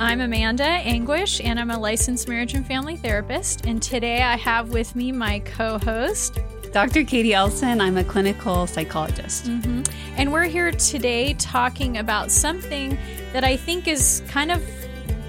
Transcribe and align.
I'm 0.00 0.20
Amanda 0.20 0.62
Anguish, 0.62 1.40
and 1.40 1.58
I'm 1.58 1.72
a 1.72 1.78
licensed 1.78 2.28
marriage 2.28 2.54
and 2.54 2.64
family 2.64 2.96
therapist. 2.96 3.66
And 3.66 3.82
today 3.82 4.22
I 4.22 4.36
have 4.36 4.68
with 4.68 4.94
me 4.94 5.10
my 5.10 5.40
co 5.40 5.76
host, 5.78 6.38
Dr. 6.72 7.00
K'dee 7.00 7.32
Elsen. 7.32 7.80
I'm 7.80 7.96
a 7.96 8.04
clinical 8.04 8.68
psychologist. 8.68 9.46
Mm-hmm. 9.46 9.82
And 10.16 10.32
we're 10.32 10.44
here 10.44 10.70
today 10.70 11.34
talking 11.34 11.98
about 11.98 12.30
something 12.30 12.96
that 13.32 13.42
I 13.42 13.56
think 13.56 13.88
is 13.88 14.22
kind 14.28 14.52
of 14.52 14.62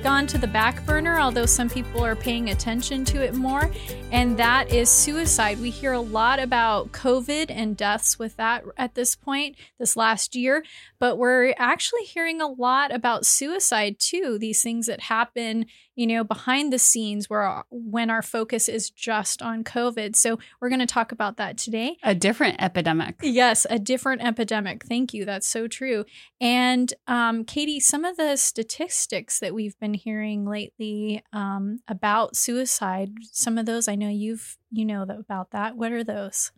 gone 0.03 0.27
to 0.27 0.37
the 0.37 0.47
back 0.47 0.85
burner, 0.85 1.19
although 1.19 1.45
some 1.45 1.69
people 1.69 2.05
are 2.05 2.15
paying 2.15 2.49
attention 2.49 3.03
to 3.05 3.23
it 3.23 3.33
more, 3.33 3.69
and 4.11 4.37
that 4.37 4.71
is 4.71 4.89
suicide. 4.89 5.59
We 5.59 5.69
hear 5.69 5.93
a 5.93 5.99
lot 5.99 6.39
about 6.39 6.91
COVID 6.91 7.47
and 7.49 7.75
deaths 7.75 8.17
with 8.17 8.37
that 8.37 8.63
at 8.77 8.95
this 8.95 9.15
point, 9.15 9.55
this 9.77 9.97
last 9.97 10.35
year, 10.35 10.63
but 10.99 11.17
we're 11.17 11.53
actually 11.57 12.03
hearing 12.03 12.41
a 12.41 12.47
lot 12.47 12.93
about 12.93 13.25
suicide 13.25 13.97
too. 13.99 14.37
These 14.39 14.61
things 14.61 14.85
that 14.87 15.01
happen, 15.01 15.65
you 15.99 16.07
know, 16.07 16.23
behind 16.23 16.71
the 16.71 16.79
scenes 16.79 17.29
where 17.29 17.61
when 17.69 18.09
our 18.09 18.21
focus 18.21 18.69
is 18.69 18.89
just 18.89 19.41
on 19.41 19.65
COVID. 19.65 20.15
So 20.15 20.39
we're 20.61 20.69
going 20.69 20.79
to 20.79 20.85
talk 20.85 21.11
about 21.11 21.35
that 21.35 21.57
today. 21.57 21.97
A 22.03 22.15
different 22.15 22.55
epidemic. 22.61 23.17
Yes, 23.21 23.67
a 23.69 23.77
different 23.77 24.21
epidemic. 24.21 24.85
Thank 24.85 25.13
you. 25.13 25.25
That's 25.25 25.45
so 25.45 25.67
true. 25.67 26.05
And 26.39 26.93
um, 27.07 27.43
K'dee, 27.43 27.81
some 27.81 28.05
of 28.05 28.15
the 28.15 28.37
statistics 28.37 29.39
that 29.39 29.53
we've 29.53 29.77
been 29.77 29.93
hearing 29.93 30.45
lately 30.45 31.21
um, 31.33 31.81
about 31.89 32.37
suicide, 32.37 33.11
some 33.33 33.57
of 33.57 33.65
those 33.65 33.89
I 33.89 33.95
know 33.95 34.07
you've 34.07 34.57
you 34.71 34.85
know 34.85 35.01
about 35.01 35.51
that. 35.51 35.75
What 35.75 35.91
are 35.91 36.05
those? 36.05 36.53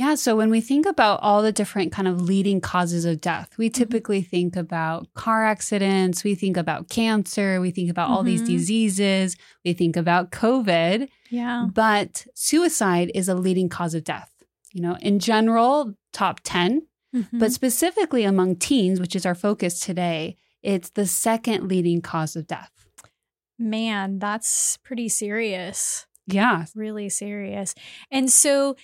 Yeah, 0.00 0.14
so 0.14 0.34
when 0.34 0.48
we 0.48 0.62
think 0.62 0.86
about 0.86 1.20
all 1.20 1.42
the 1.42 1.52
different 1.52 1.92
kind 1.92 2.08
of 2.08 2.22
leading 2.22 2.62
causes 2.62 3.04
of 3.04 3.20
death, 3.20 3.58
we 3.58 3.68
mm-hmm. 3.68 3.80
typically 3.80 4.22
think 4.22 4.56
about 4.56 5.12
car 5.12 5.44
accidents, 5.44 6.24
we 6.24 6.34
think 6.34 6.56
about 6.56 6.88
cancer, 6.88 7.60
we 7.60 7.70
think 7.70 7.90
about 7.90 8.06
mm-hmm. 8.06 8.14
all 8.14 8.22
these 8.22 8.40
mm-hmm. 8.40 8.52
diseases, 8.52 9.36
we 9.62 9.74
think 9.74 9.98
about 9.98 10.30
COVID. 10.30 11.06
Yeah. 11.28 11.66
But 11.70 12.26
suicide 12.34 13.10
is 13.14 13.28
a 13.28 13.34
leading 13.34 13.68
cause 13.68 13.94
of 13.94 14.02
death. 14.02 14.32
You 14.72 14.80
know, 14.80 14.96
in 15.02 15.18
general, 15.18 15.92
top 16.14 16.40
10, 16.44 16.86
mm-hmm. 17.14 17.38
but 17.38 17.52
specifically 17.52 18.24
among 18.24 18.56
teens, 18.56 19.00
which 19.00 19.14
is 19.14 19.26
our 19.26 19.34
focus 19.34 19.80
today, 19.80 20.34
it's 20.62 20.88
the 20.88 21.04
second 21.04 21.68
leading 21.68 22.00
cause 22.00 22.36
of 22.36 22.46
death. 22.46 22.70
Man, 23.58 24.18
that's 24.18 24.78
pretty 24.78 25.10
serious. 25.10 26.06
Yeah. 26.26 26.64
Really 26.74 27.08
serious. 27.08 27.74
And 28.10 28.30
so 28.30 28.76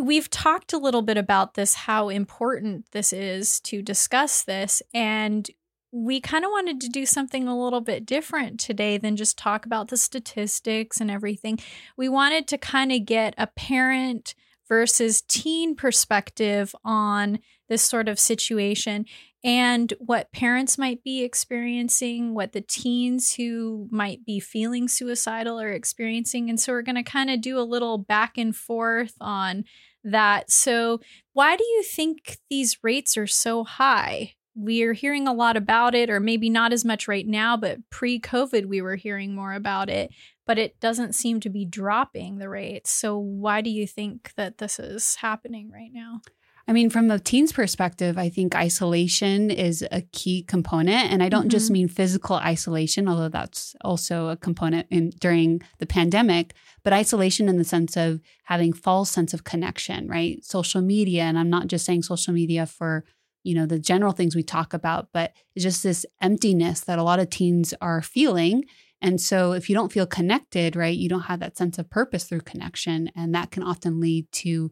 we've 0.00 0.30
talked 0.30 0.72
a 0.72 0.78
little 0.78 1.02
bit 1.02 1.16
about 1.16 1.54
this, 1.54 1.74
how 1.74 2.08
important 2.08 2.86
this 2.92 3.12
is 3.12 3.60
to 3.60 3.82
discuss 3.82 4.42
this. 4.44 4.82
And 4.94 5.48
we 5.92 6.20
kind 6.20 6.44
of 6.44 6.50
wanted 6.50 6.80
to 6.80 6.88
do 6.88 7.06
something 7.06 7.48
a 7.48 7.58
little 7.58 7.80
bit 7.80 8.04
different 8.04 8.60
today 8.60 8.98
than 8.98 9.16
just 9.16 9.38
talk 9.38 9.64
about 9.64 9.88
the 9.88 9.96
statistics 9.96 11.00
and 11.00 11.10
everything. 11.10 11.58
We 11.96 12.08
wanted 12.08 12.46
to 12.48 12.58
kind 12.58 12.92
of 12.92 13.06
get 13.06 13.34
a 13.38 13.46
parent 13.46 14.34
versus 14.68 15.22
teen 15.22 15.76
perspective 15.76 16.74
on 16.84 17.38
this 17.68 17.82
sort 17.82 18.08
of 18.08 18.18
situation 18.18 19.06
and 19.46 19.94
what 20.00 20.32
parents 20.32 20.76
might 20.76 21.04
be 21.04 21.22
experiencing, 21.22 22.34
what 22.34 22.50
the 22.50 22.60
teens 22.60 23.34
who 23.34 23.86
might 23.92 24.26
be 24.26 24.40
feeling 24.40 24.88
suicidal 24.88 25.60
are 25.60 25.70
experiencing. 25.70 26.50
And 26.50 26.58
so 26.58 26.72
we're 26.72 26.82
going 26.82 26.96
to 26.96 27.04
kind 27.04 27.30
of 27.30 27.40
do 27.40 27.56
a 27.56 27.60
little 27.60 27.96
back 27.96 28.36
and 28.36 28.54
forth 28.54 29.14
on 29.20 29.64
that. 30.02 30.50
So, 30.50 31.00
why 31.32 31.56
do 31.56 31.62
you 31.62 31.84
think 31.84 32.38
these 32.50 32.78
rates 32.82 33.16
are 33.16 33.28
so 33.28 33.62
high? 33.62 34.34
We're 34.56 34.94
hearing 34.94 35.28
a 35.28 35.34
lot 35.34 35.56
about 35.56 35.94
it, 35.94 36.10
or 36.10 36.18
maybe 36.18 36.50
not 36.50 36.72
as 36.72 36.84
much 36.84 37.06
right 37.06 37.26
now, 37.26 37.56
but 37.56 37.78
pre 37.88 38.18
COVID, 38.18 38.66
we 38.66 38.82
were 38.82 38.96
hearing 38.96 39.32
more 39.32 39.52
about 39.52 39.88
it, 39.88 40.10
but 40.44 40.58
it 40.58 40.80
doesn't 40.80 41.14
seem 41.14 41.38
to 41.40 41.50
be 41.50 41.64
dropping 41.64 42.38
the 42.38 42.48
rates. 42.48 42.90
So, 42.90 43.16
why 43.16 43.60
do 43.60 43.70
you 43.70 43.86
think 43.86 44.32
that 44.36 44.58
this 44.58 44.80
is 44.80 45.16
happening 45.16 45.70
right 45.70 45.90
now? 45.92 46.20
I 46.68 46.72
mean, 46.72 46.90
from 46.90 47.10
a 47.12 47.18
teen's 47.20 47.52
perspective, 47.52 48.18
I 48.18 48.28
think 48.28 48.56
isolation 48.56 49.52
is 49.52 49.86
a 49.92 50.02
key 50.12 50.42
component. 50.42 51.12
And 51.12 51.22
I 51.22 51.28
don't 51.28 51.42
mm-hmm. 51.42 51.50
just 51.50 51.70
mean 51.70 51.86
physical 51.86 52.36
isolation, 52.36 53.08
although 53.08 53.28
that's 53.28 53.76
also 53.82 54.28
a 54.28 54.36
component 54.36 54.88
in, 54.90 55.10
during 55.20 55.62
the 55.78 55.86
pandemic, 55.86 56.54
but 56.82 56.92
isolation 56.92 57.48
in 57.48 57.56
the 57.56 57.64
sense 57.64 57.96
of 57.96 58.20
having 58.44 58.72
false 58.72 59.10
sense 59.10 59.32
of 59.32 59.44
connection, 59.44 60.08
right? 60.08 60.44
Social 60.44 60.82
media. 60.82 61.22
And 61.22 61.38
I'm 61.38 61.50
not 61.50 61.68
just 61.68 61.84
saying 61.84 62.02
social 62.02 62.34
media 62.34 62.66
for, 62.66 63.04
you 63.44 63.54
know, 63.54 63.66
the 63.66 63.78
general 63.78 64.12
things 64.12 64.34
we 64.34 64.42
talk 64.42 64.74
about, 64.74 65.10
but 65.12 65.32
it's 65.54 65.62
just 65.62 65.84
this 65.84 66.04
emptiness 66.20 66.80
that 66.80 66.98
a 66.98 67.04
lot 67.04 67.20
of 67.20 67.30
teens 67.30 67.74
are 67.80 68.02
feeling. 68.02 68.64
And 69.00 69.20
so 69.20 69.52
if 69.52 69.68
you 69.68 69.76
don't 69.76 69.92
feel 69.92 70.06
connected, 70.06 70.74
right, 70.74 70.96
you 70.96 71.08
don't 71.08 71.22
have 71.22 71.38
that 71.40 71.56
sense 71.56 71.78
of 71.78 71.90
purpose 71.90 72.24
through 72.24 72.40
connection. 72.40 73.10
And 73.14 73.32
that 73.36 73.52
can 73.52 73.62
often 73.62 74.00
lead 74.00 74.26
to 74.32 74.70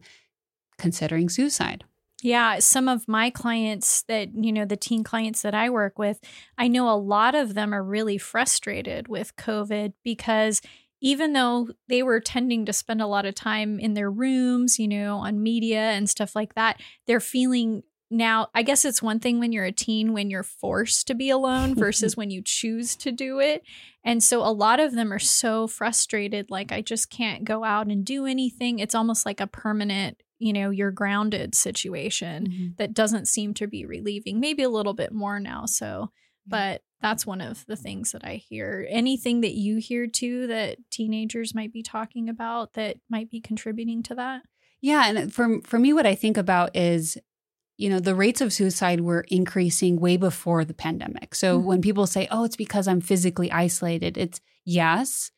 considering 0.77 1.29
suicide. 1.29 1.83
Yeah, 2.23 2.59
some 2.59 2.87
of 2.87 3.07
my 3.07 3.29
clients 3.29 4.03
that, 4.07 4.29
you 4.33 4.51
know, 4.51 4.65
the 4.65 4.77
teen 4.77 5.03
clients 5.03 5.41
that 5.43 5.53
I 5.53 5.69
work 5.69 5.99
with, 5.99 6.19
I 6.57 6.67
know 6.67 6.89
a 6.89 6.97
lot 6.97 7.35
of 7.35 7.53
them 7.53 7.73
are 7.73 7.83
really 7.83 8.17
frustrated 8.17 9.07
with 9.07 9.35
COVID 9.35 9.93
because 10.03 10.61
even 11.01 11.33
though 11.33 11.67
they 11.87 12.01
were 12.01 12.19
tending 12.19 12.65
to 12.65 12.73
spend 12.73 13.01
a 13.01 13.07
lot 13.07 13.25
of 13.25 13.35
time 13.35 13.79
in 13.79 13.93
their 13.93 14.09
rooms, 14.09 14.79
you 14.79 14.87
know, 14.87 15.17
on 15.17 15.43
media 15.43 15.91
and 15.91 16.09
stuff 16.09 16.35
like 16.35 16.55
that, 16.55 16.81
they're 17.05 17.19
feeling 17.19 17.83
now, 18.11 18.47
I 18.53 18.63
guess 18.63 18.85
it's 18.85 19.01
one 19.01 19.19
thing 19.19 19.39
when 19.39 19.51
you're 19.51 19.65
a 19.65 19.71
teen 19.71 20.13
when 20.13 20.29
you're 20.29 20.43
forced 20.43 21.07
to 21.07 21.15
be 21.15 21.29
alone 21.29 21.75
versus 21.79 22.15
when 22.15 22.29
you 22.29 22.41
choose 22.43 22.95
to 22.97 23.11
do 23.11 23.39
it. 23.39 23.63
And 24.03 24.23
so 24.23 24.41
a 24.41 24.53
lot 24.53 24.79
of 24.79 24.93
them 24.93 25.11
are 25.11 25.19
so 25.19 25.67
frustrated 25.67 26.49
like 26.49 26.71
I 26.71 26.81
just 26.81 27.09
can't 27.09 27.43
go 27.43 27.63
out 27.63 27.87
and 27.87 28.05
do 28.05 28.25
anything. 28.25 28.79
It's 28.79 28.95
almost 28.95 29.25
like 29.25 29.41
a 29.41 29.47
permanent 29.47 30.21
you 30.39 30.53
know, 30.53 30.69
you're 30.69 30.91
grounded 30.91 31.55
situation 31.55 32.47
mm-hmm. 32.47 32.67
that 32.77 32.93
doesn't 32.93 33.27
seem 33.27 33.53
to 33.55 33.67
be 33.67 33.85
relieving. 33.85 34.39
Maybe 34.39 34.63
a 34.63 34.69
little 34.69 34.93
bit 34.93 35.13
more 35.13 35.39
now. 35.39 35.65
So, 35.65 36.11
but 36.45 36.81
that's 37.01 37.25
one 37.25 37.41
of 37.41 37.65
the 37.67 37.75
things 37.75 38.11
that 38.11 38.25
I 38.25 38.35
hear. 38.35 38.87
Anything 38.89 39.41
that 39.41 39.53
you 39.53 39.77
hear 39.77 40.07
too 40.07 40.47
that 40.47 40.77
teenagers 40.91 41.55
might 41.55 41.71
be 41.71 41.83
talking 41.83 42.29
about 42.29 42.73
that 42.73 42.97
might 43.09 43.29
be 43.29 43.41
contributing 43.41 44.03
to 44.03 44.15
that? 44.15 44.43
Yeah, 44.81 45.07
and 45.07 45.33
for 45.33 45.61
for 45.61 45.79
me 45.79 45.93
what 45.93 46.05
I 46.05 46.15
think 46.15 46.37
about 46.37 46.75
is 46.75 47.17
you 47.77 47.89
know, 47.89 47.99
the 47.99 48.15
rates 48.15 48.41
of 48.41 48.53
suicide 48.53 49.01
were 49.01 49.25
increasing 49.27 49.99
way 49.99 50.15
before 50.17 50.63
the 50.63 50.73
pandemic. 50.73 51.35
So 51.35 51.57
mm-hmm. 51.57 51.67
when 51.67 51.81
people 51.81 52.07
say, 52.07 52.27
"Oh, 52.31 52.45
it's 52.45 52.55
because 52.55 52.87
I'm 52.87 53.01
physically 53.01 53.51
isolated." 53.51 54.17
It's 54.17 54.39
yes, 54.63 55.31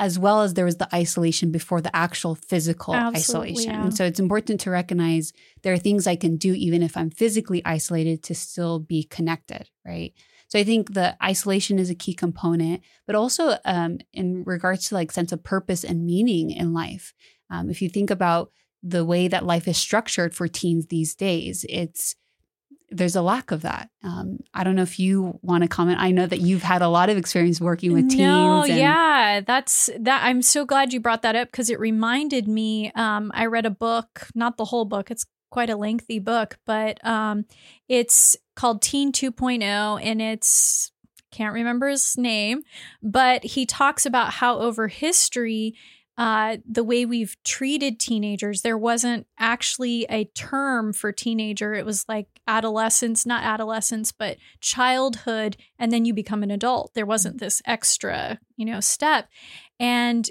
as 0.00 0.18
well 0.18 0.40
as 0.40 0.54
there 0.54 0.64
was 0.64 0.78
the 0.78 0.92
isolation 0.94 1.52
before 1.52 1.82
the 1.82 1.94
actual 1.94 2.34
physical 2.34 2.94
Absolutely, 2.94 3.50
isolation. 3.50 3.72
Yeah. 3.72 3.82
And 3.84 3.94
so 3.94 4.06
it's 4.06 4.18
important 4.18 4.58
to 4.62 4.70
recognize 4.70 5.34
there 5.62 5.74
are 5.74 5.78
things 5.78 6.06
I 6.06 6.16
can 6.16 6.38
do 6.38 6.54
even 6.54 6.82
if 6.82 6.96
I'm 6.96 7.10
physically 7.10 7.62
isolated 7.66 8.22
to 8.24 8.34
still 8.34 8.78
be 8.78 9.04
connected, 9.04 9.68
right? 9.84 10.14
So 10.48 10.58
I 10.58 10.64
think 10.64 10.94
the 10.94 11.22
isolation 11.22 11.78
is 11.78 11.90
a 11.90 11.94
key 11.94 12.14
component, 12.14 12.82
but 13.06 13.14
also 13.14 13.58
um, 13.66 13.98
in 14.14 14.42
regards 14.44 14.88
to 14.88 14.94
like 14.94 15.12
sense 15.12 15.32
of 15.32 15.44
purpose 15.44 15.84
and 15.84 16.06
meaning 16.06 16.50
in 16.50 16.72
life. 16.72 17.12
Um, 17.50 17.68
if 17.68 17.82
you 17.82 17.90
think 17.90 18.10
about 18.10 18.52
the 18.82 19.04
way 19.04 19.28
that 19.28 19.44
life 19.44 19.68
is 19.68 19.76
structured 19.76 20.34
for 20.34 20.48
teens 20.48 20.86
these 20.86 21.14
days, 21.14 21.66
it's 21.68 22.16
there's 22.90 23.16
a 23.16 23.22
lack 23.22 23.50
of 23.50 23.62
that. 23.62 23.90
Um, 24.02 24.40
I 24.52 24.64
don't 24.64 24.74
know 24.74 24.82
if 24.82 24.98
you 24.98 25.38
want 25.42 25.62
to 25.62 25.68
comment. 25.68 26.00
I 26.00 26.10
know 26.10 26.26
that 26.26 26.40
you've 26.40 26.62
had 26.62 26.82
a 26.82 26.88
lot 26.88 27.08
of 27.08 27.16
experience 27.16 27.60
working 27.60 27.92
with 27.92 28.10
teens. 28.10 28.20
No, 28.20 28.62
and- 28.62 28.76
yeah, 28.76 29.40
that's 29.46 29.88
that. 29.98 30.24
I'm 30.24 30.42
so 30.42 30.64
glad 30.64 30.92
you 30.92 31.00
brought 31.00 31.22
that 31.22 31.36
up 31.36 31.50
because 31.50 31.70
it 31.70 31.78
reminded 31.78 32.48
me. 32.48 32.90
Um, 32.94 33.30
I 33.34 33.46
read 33.46 33.66
a 33.66 33.70
book, 33.70 34.28
not 34.34 34.56
the 34.56 34.66
whole 34.66 34.84
book. 34.84 35.10
It's 35.10 35.26
quite 35.50 35.70
a 35.70 35.76
lengthy 35.76 36.18
book, 36.18 36.58
but 36.66 37.04
um, 37.04 37.44
it's 37.88 38.36
called 38.56 38.82
Teen 38.82 39.12
2.0, 39.12 40.00
and 40.02 40.22
it's 40.22 40.92
can't 41.32 41.54
remember 41.54 41.88
his 41.88 42.16
name, 42.18 42.62
but 43.02 43.44
he 43.44 43.64
talks 43.64 44.04
about 44.04 44.32
how 44.32 44.58
over 44.58 44.88
history 44.88 45.76
uh, 46.20 46.58
the 46.70 46.84
way 46.84 47.06
we've 47.06 47.34
treated 47.44 47.98
teenagers. 47.98 48.60
There 48.60 48.76
wasn't 48.76 49.26
actually 49.38 50.04
a 50.10 50.26
term 50.26 50.92
for 50.92 51.12
teenager. 51.12 51.72
It 51.72 51.86
was 51.86 52.04
like 52.10 52.26
adolescence, 52.46 53.24
not 53.24 53.42
adolescence, 53.42 54.12
but 54.12 54.36
childhood, 54.60 55.56
and 55.78 55.90
then 55.90 56.04
you 56.04 56.12
become 56.12 56.42
an 56.42 56.50
adult. 56.50 56.92
There 56.92 57.06
wasn't 57.06 57.40
this 57.40 57.62
extra, 57.64 58.38
you 58.58 58.66
know, 58.66 58.80
step. 58.80 59.30
And 59.78 60.28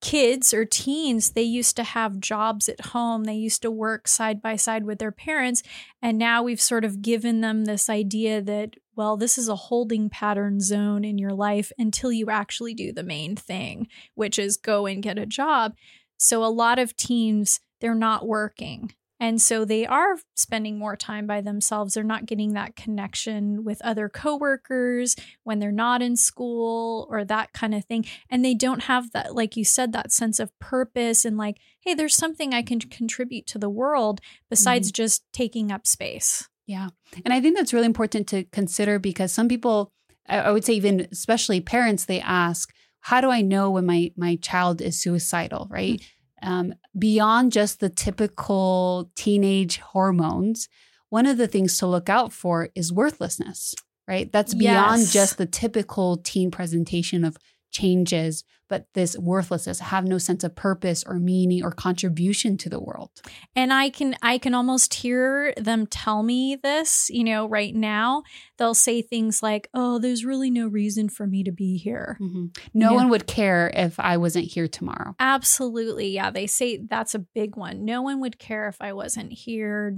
kids 0.00 0.54
or 0.54 0.64
teens, 0.64 1.32
they 1.32 1.42
used 1.42 1.76
to 1.76 1.84
have 1.84 2.18
jobs 2.18 2.66
at 2.66 2.86
home. 2.86 3.24
They 3.24 3.34
used 3.34 3.60
to 3.62 3.70
work 3.70 4.08
side 4.08 4.40
by 4.40 4.56
side 4.56 4.86
with 4.86 4.98
their 4.98 5.12
parents. 5.12 5.62
And 6.00 6.16
now 6.16 6.42
we've 6.42 6.62
sort 6.62 6.86
of 6.86 7.02
given 7.02 7.42
them 7.42 7.66
this 7.66 7.90
idea 7.90 8.40
that, 8.40 8.76
well, 8.94 9.16
this 9.16 9.38
is 9.38 9.48
a 9.48 9.56
holding 9.56 10.10
pattern 10.10 10.60
zone 10.60 11.04
in 11.04 11.18
your 11.18 11.32
life 11.32 11.72
until 11.78 12.12
you 12.12 12.30
actually 12.30 12.74
do 12.74 12.92
the 12.92 13.02
main 13.02 13.36
thing, 13.36 13.88
which 14.14 14.38
is 14.38 14.56
go 14.56 14.86
and 14.86 15.02
get 15.02 15.18
a 15.18 15.26
job. 15.26 15.74
So 16.18 16.44
a 16.44 16.46
lot 16.46 16.78
of 16.78 16.96
teens, 16.96 17.60
they're 17.80 17.94
not 17.94 18.26
working. 18.26 18.94
And 19.22 19.40
so 19.40 19.64
they 19.64 19.86
are 19.86 20.16
spending 20.34 20.80
more 20.80 20.96
time 20.96 21.28
by 21.28 21.42
themselves. 21.42 21.94
They're 21.94 22.02
not 22.02 22.26
getting 22.26 22.54
that 22.54 22.74
connection 22.74 23.62
with 23.62 23.80
other 23.82 24.08
coworkers 24.08 25.14
when 25.44 25.60
they're 25.60 25.70
not 25.70 26.02
in 26.02 26.16
school 26.16 27.06
or 27.08 27.24
that 27.24 27.52
kind 27.52 27.72
of 27.72 27.84
thing. 27.84 28.04
And 28.28 28.44
they 28.44 28.54
don't 28.54 28.82
have 28.82 29.12
that, 29.12 29.36
like 29.36 29.56
you 29.56 29.64
said, 29.64 29.92
that 29.92 30.10
sense 30.10 30.40
of 30.40 30.58
purpose 30.58 31.24
and 31.24 31.36
like, 31.36 31.58
hey, 31.82 31.94
there's 31.94 32.16
something 32.16 32.52
I 32.52 32.62
can 32.62 32.80
contribute 32.80 33.46
to 33.46 33.58
the 33.58 33.70
world 33.70 34.20
besides 34.50 34.88
mm-hmm. 34.88 35.02
just 35.02 35.22
taking 35.32 35.70
up 35.70 35.86
space. 35.86 36.48
Yeah. 36.72 36.88
And 37.24 37.34
I 37.34 37.40
think 37.40 37.56
that's 37.56 37.72
really 37.72 37.86
important 37.86 38.26
to 38.28 38.44
consider 38.44 38.98
because 38.98 39.32
some 39.32 39.48
people, 39.48 39.92
I 40.28 40.50
would 40.50 40.64
say, 40.64 40.74
even 40.74 41.06
especially 41.12 41.60
parents, 41.60 42.04
they 42.04 42.20
ask, 42.20 42.72
how 43.00 43.20
do 43.20 43.30
I 43.30 43.42
know 43.42 43.70
when 43.70 43.86
my 43.86 44.12
my 44.16 44.36
child 44.36 44.80
is 44.80 45.00
suicidal, 45.00 45.68
right? 45.70 46.00
Mm-hmm 46.00 46.22
um, 46.42 46.74
beyond 46.98 47.52
just 47.52 47.80
the 47.80 47.88
typical 47.88 49.10
teenage 49.14 49.78
hormones, 49.78 50.68
one 51.08 51.26
of 51.26 51.38
the 51.38 51.46
things 51.46 51.78
to 51.78 51.86
look 51.86 52.08
out 52.08 52.32
for 52.32 52.68
is 52.74 52.92
worthlessness, 52.92 53.74
right? 54.08 54.30
That's 54.32 54.54
beyond 54.54 55.02
yes. 55.02 55.12
just 55.12 55.38
the 55.38 55.46
typical 55.46 56.16
teen 56.18 56.50
presentation 56.50 57.24
of 57.24 57.36
changes, 57.72 58.44
but 58.68 58.86
this 58.94 59.18
worthlessness, 59.18 59.80
have 59.80 60.06
no 60.06 60.18
sense 60.18 60.44
of 60.44 60.54
purpose 60.54 61.04
or 61.06 61.18
meaning 61.18 61.64
or 61.64 61.72
contribution 61.72 62.56
to 62.58 62.70
the 62.70 62.80
world. 62.80 63.10
And 63.56 63.72
I 63.72 63.90
can 63.90 64.14
I 64.22 64.38
can 64.38 64.54
almost 64.54 64.94
hear 64.94 65.52
them 65.56 65.86
tell 65.86 66.22
me 66.22 66.56
this, 66.56 67.10
you 67.10 67.24
know, 67.24 67.48
right 67.48 67.74
now. 67.74 68.22
They'll 68.58 68.74
say 68.74 69.02
things 69.02 69.42
like, 69.42 69.68
"Oh, 69.74 69.98
there's 69.98 70.24
really 70.24 70.50
no 70.50 70.68
reason 70.68 71.08
for 71.08 71.26
me 71.26 71.42
to 71.44 71.52
be 71.52 71.76
here." 71.76 72.16
Mm-hmm. 72.20 72.46
No 72.72 72.94
one 72.94 73.08
would 73.08 73.26
care 73.26 73.72
if 73.74 73.98
I 73.98 74.16
wasn't 74.16 74.46
here 74.46 74.68
tomorrow. 74.68 75.16
Absolutely. 75.18 76.08
Yeah, 76.08 76.30
they 76.30 76.46
say 76.46 76.78
that's 76.78 77.14
a 77.14 77.18
big 77.18 77.56
one. 77.56 77.84
No 77.84 78.02
one 78.02 78.20
would 78.20 78.38
care 78.38 78.68
if 78.68 78.80
I 78.80 78.92
wasn't 78.92 79.32
here 79.32 79.96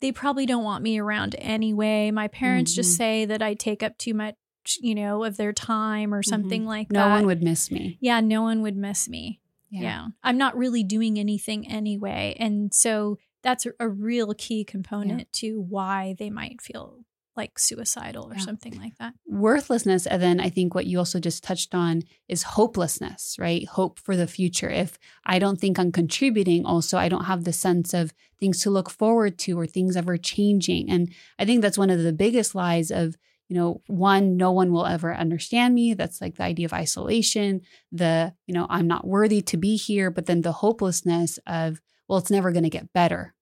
they 0.00 0.12
probably 0.12 0.44
don't 0.44 0.64
want 0.64 0.82
me 0.82 0.98
around 0.98 1.34
anyway. 1.38 2.10
My 2.10 2.28
parents 2.28 2.72
mm-hmm. 2.72 2.80
just 2.80 2.96
say 2.96 3.24
that 3.24 3.40
I 3.40 3.54
take 3.54 3.82
up 3.82 3.96
too 3.96 4.12
much 4.12 4.34
you 4.80 4.94
know, 4.94 5.24
of 5.24 5.36
their 5.36 5.52
time 5.52 6.12
or 6.12 6.20
mm-hmm. 6.20 6.28
something 6.28 6.60
mm-hmm. 6.62 6.68
like 6.68 6.92
no 6.92 7.00
that. 7.00 7.08
No 7.08 7.14
one 7.14 7.26
would 7.26 7.42
miss 7.42 7.70
me. 7.70 7.98
Yeah, 8.00 8.20
no 8.20 8.42
one 8.42 8.62
would 8.62 8.76
miss 8.76 9.08
me. 9.08 9.40
Yeah. 9.70 9.80
yeah. 9.82 10.06
I'm 10.22 10.38
not 10.38 10.56
really 10.56 10.84
doing 10.84 11.18
anything 11.18 11.68
anyway. 11.68 12.36
And 12.38 12.72
so 12.72 13.18
that's 13.42 13.66
a, 13.66 13.72
a 13.80 13.88
real 13.88 14.34
key 14.34 14.64
component 14.64 15.20
yeah. 15.20 15.26
to 15.32 15.60
why 15.60 16.14
they 16.18 16.30
might 16.30 16.60
feel 16.60 17.04
like 17.36 17.58
suicidal 17.58 18.30
or 18.30 18.34
yeah. 18.34 18.40
something 18.40 18.78
like 18.78 18.96
that. 18.98 19.14
Worthlessness. 19.26 20.06
And 20.06 20.22
then 20.22 20.40
I 20.40 20.48
think 20.50 20.74
what 20.74 20.86
you 20.86 20.98
also 20.98 21.18
just 21.18 21.42
touched 21.42 21.74
on 21.74 22.02
is 22.28 22.44
hopelessness, 22.44 23.36
right? 23.38 23.66
Hope 23.66 23.98
for 23.98 24.16
the 24.16 24.28
future. 24.28 24.70
If 24.70 24.98
I 25.26 25.38
don't 25.38 25.60
think 25.60 25.78
I'm 25.78 25.90
contributing, 25.90 26.64
also, 26.64 26.96
I 26.96 27.08
don't 27.08 27.24
have 27.24 27.44
the 27.44 27.52
sense 27.52 27.92
of 27.92 28.14
things 28.38 28.60
to 28.62 28.70
look 28.70 28.88
forward 28.88 29.38
to 29.40 29.58
or 29.58 29.66
things 29.66 29.96
ever 29.96 30.16
changing. 30.16 30.88
And 30.90 31.12
I 31.38 31.44
think 31.44 31.62
that's 31.62 31.78
one 31.78 31.90
of 31.90 32.02
the 32.02 32.12
biggest 32.12 32.54
lies 32.54 32.90
of 32.90 33.16
you 33.48 33.56
know, 33.56 33.82
one, 33.86 34.36
no 34.36 34.52
one 34.52 34.72
will 34.72 34.86
ever 34.86 35.14
understand 35.14 35.74
me. 35.74 35.94
That's 35.94 36.20
like 36.20 36.36
the 36.36 36.44
idea 36.44 36.66
of 36.66 36.72
isolation, 36.72 37.60
the, 37.92 38.34
you 38.46 38.54
know, 38.54 38.66
I'm 38.70 38.86
not 38.86 39.06
worthy 39.06 39.42
to 39.42 39.56
be 39.56 39.76
here, 39.76 40.10
but 40.10 40.26
then 40.26 40.40
the 40.40 40.52
hopelessness 40.52 41.38
of, 41.46 41.80
well, 42.08 42.18
it's 42.18 42.30
never 42.30 42.52
going 42.52 42.64
to 42.64 42.70
get 42.70 42.92
better. 42.92 43.34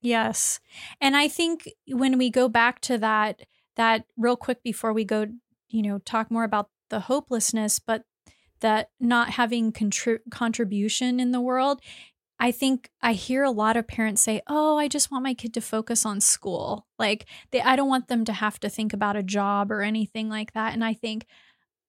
Yes. 0.00 0.60
And 1.00 1.16
I 1.16 1.28
think 1.28 1.68
when 1.88 2.18
we 2.18 2.30
go 2.30 2.48
back 2.48 2.80
to 2.82 2.98
that, 2.98 3.42
that 3.76 4.04
real 4.16 4.36
quick 4.36 4.62
before 4.62 4.92
we 4.92 5.04
go, 5.04 5.26
you 5.68 5.82
know, 5.82 5.98
talk 5.98 6.30
more 6.30 6.44
about 6.44 6.68
the 6.90 7.00
hopelessness, 7.00 7.78
but 7.78 8.04
that 8.60 8.90
not 9.00 9.30
having 9.30 9.72
contri- 9.72 10.20
contribution 10.30 11.18
in 11.18 11.32
the 11.32 11.40
world 11.40 11.80
I 12.40 12.50
think 12.52 12.90
I 13.00 13.12
hear 13.12 13.42
a 13.44 13.50
lot 13.50 13.76
of 13.76 13.86
parents 13.86 14.22
say, 14.22 14.42
"Oh, 14.46 14.76
I 14.76 14.88
just 14.88 15.10
want 15.10 15.24
my 15.24 15.34
kid 15.34 15.54
to 15.54 15.60
focus 15.60 16.04
on 16.04 16.20
school." 16.20 16.86
Like 16.98 17.26
they 17.52 17.60
I 17.60 17.76
don't 17.76 17.88
want 17.88 18.08
them 18.08 18.24
to 18.26 18.32
have 18.32 18.58
to 18.60 18.68
think 18.68 18.92
about 18.92 19.16
a 19.16 19.22
job 19.22 19.70
or 19.72 19.82
anything 19.82 20.28
like 20.28 20.52
that. 20.52 20.74
And 20.74 20.84
I 20.84 20.94
think 20.94 21.26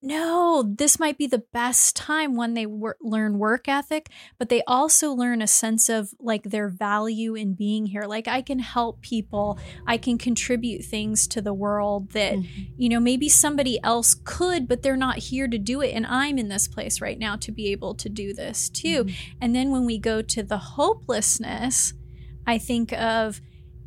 no, 0.02 0.62
this 0.62 0.98
might 1.00 1.16
be 1.16 1.26
the 1.26 1.42
best 1.52 1.96
time 1.96 2.36
when 2.36 2.54
they 2.54 2.66
wor- 2.66 2.98
learn 3.00 3.38
work 3.38 3.66
ethic, 3.66 4.08
but 4.38 4.50
they 4.50 4.62
also 4.66 5.10
learn 5.10 5.40
a 5.40 5.46
sense 5.46 5.88
of 5.88 6.10
like 6.20 6.44
their 6.44 6.68
value 6.68 7.34
in 7.34 7.54
being 7.54 7.86
here. 7.86 8.04
Like, 8.04 8.28
I 8.28 8.42
can 8.42 8.58
help 8.58 9.00
people, 9.00 9.58
I 9.86 9.96
can 9.96 10.18
contribute 10.18 10.84
things 10.84 11.26
to 11.28 11.40
the 11.40 11.54
world 11.54 12.10
that, 12.10 12.34
mm-hmm. 12.34 12.62
you 12.76 12.88
know, 12.88 13.00
maybe 13.00 13.28
somebody 13.28 13.82
else 13.82 14.14
could, 14.14 14.68
but 14.68 14.82
they're 14.82 14.96
not 14.96 15.18
here 15.18 15.48
to 15.48 15.58
do 15.58 15.80
it. 15.80 15.94
And 15.94 16.06
I'm 16.06 16.38
in 16.38 16.48
this 16.48 16.68
place 16.68 17.00
right 17.00 17.18
now 17.18 17.36
to 17.36 17.50
be 17.50 17.72
able 17.72 17.94
to 17.94 18.08
do 18.08 18.34
this 18.34 18.68
too. 18.68 19.04
Mm-hmm. 19.04 19.38
And 19.40 19.56
then 19.56 19.70
when 19.70 19.86
we 19.86 19.98
go 19.98 20.20
to 20.20 20.42
the 20.42 20.58
hopelessness, 20.58 21.94
I 22.46 22.58
think 22.58 22.92
of, 22.92 23.40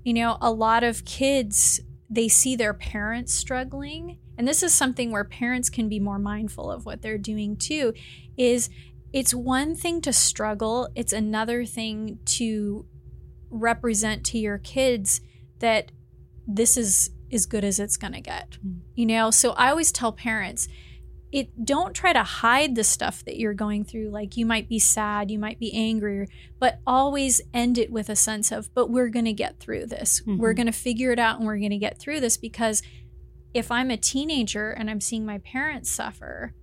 you 0.04 0.14
know, 0.14 0.38
a 0.42 0.52
lot 0.52 0.84
of 0.84 1.06
kids, 1.06 1.80
they 2.10 2.28
see 2.28 2.56
their 2.56 2.74
parents 2.74 3.34
struggling 3.34 4.18
and 4.40 4.48
this 4.48 4.64
is 4.64 4.74
something 4.74 5.12
where 5.12 5.26
parents 5.26 5.70
can 5.70 5.90
be 5.90 6.00
more 6.00 6.18
mindful 6.18 6.72
of 6.72 6.86
what 6.86 7.02
they're 7.02 7.18
doing 7.18 7.58
too 7.58 7.94
is 8.38 8.70
it's 9.12 9.34
one 9.34 9.76
thing 9.76 10.00
to 10.02 10.14
struggle 10.14 10.90
it's 10.96 11.12
another 11.14 11.66
thing 11.66 12.18
to 12.24 12.86
represent 13.52 14.26
to 14.26 14.40
your 14.40 14.58
kids 14.58 15.20
that 15.60 15.92
this 16.48 16.78
is 16.78 17.12
as 17.32 17.46
good 17.46 17.66
as 17.66 17.80
it's 17.80 17.98
going 17.98 18.14
to 18.14 18.22
get 18.22 18.58
mm. 18.66 18.80
you 18.96 19.06
know 19.06 19.30
so 19.30 19.52
i 19.52 19.70
always 19.70 19.92
tell 19.92 20.14
parents 20.14 20.70
it 21.32 21.64
don't 21.64 21.94
try 21.94 22.12
to 22.12 22.24
hide 22.24 22.76
the 22.76 22.84
stuff 22.84 23.24
that 23.26 23.38
you're 23.38 23.54
going 23.54 23.84
through 23.84 24.10
like 24.10 24.38
you 24.38 24.46
might 24.46 24.70
be 24.70 24.80
sad 24.80 25.30
you 25.30 25.38
might 25.38 25.60
be 25.60 25.74
angry 25.74 26.28
but 26.60 26.80
always 26.88 27.42
end 27.54 27.78
it 27.78 27.92
with 27.92 28.10
a 28.10 28.16
sense 28.16 28.52
of 28.52 28.74
but 28.74 28.90
we're 28.90 29.10
going 29.10 29.26
to 29.26 29.34
get 29.34 29.60
through 29.60 29.86
this 29.86 30.22
mm-hmm. 30.22 30.38
we're 30.38 30.54
going 30.54 30.66
to 30.66 30.72
figure 30.72 31.12
it 31.12 31.20
out 31.20 31.38
and 31.38 31.46
we're 31.46 31.58
going 31.58 31.70
to 31.70 31.78
get 31.78 32.00
through 32.00 32.20
this 32.20 32.38
because 32.38 32.82
if 33.54 33.72
I'm 33.72 33.92
a 33.92 33.98
teenager 33.98 34.72
and 34.72 34.90
I'm 34.90 35.02
seeing 35.02 35.26
my 35.26 35.40
parents 35.40 35.90
suffer, 35.90 36.54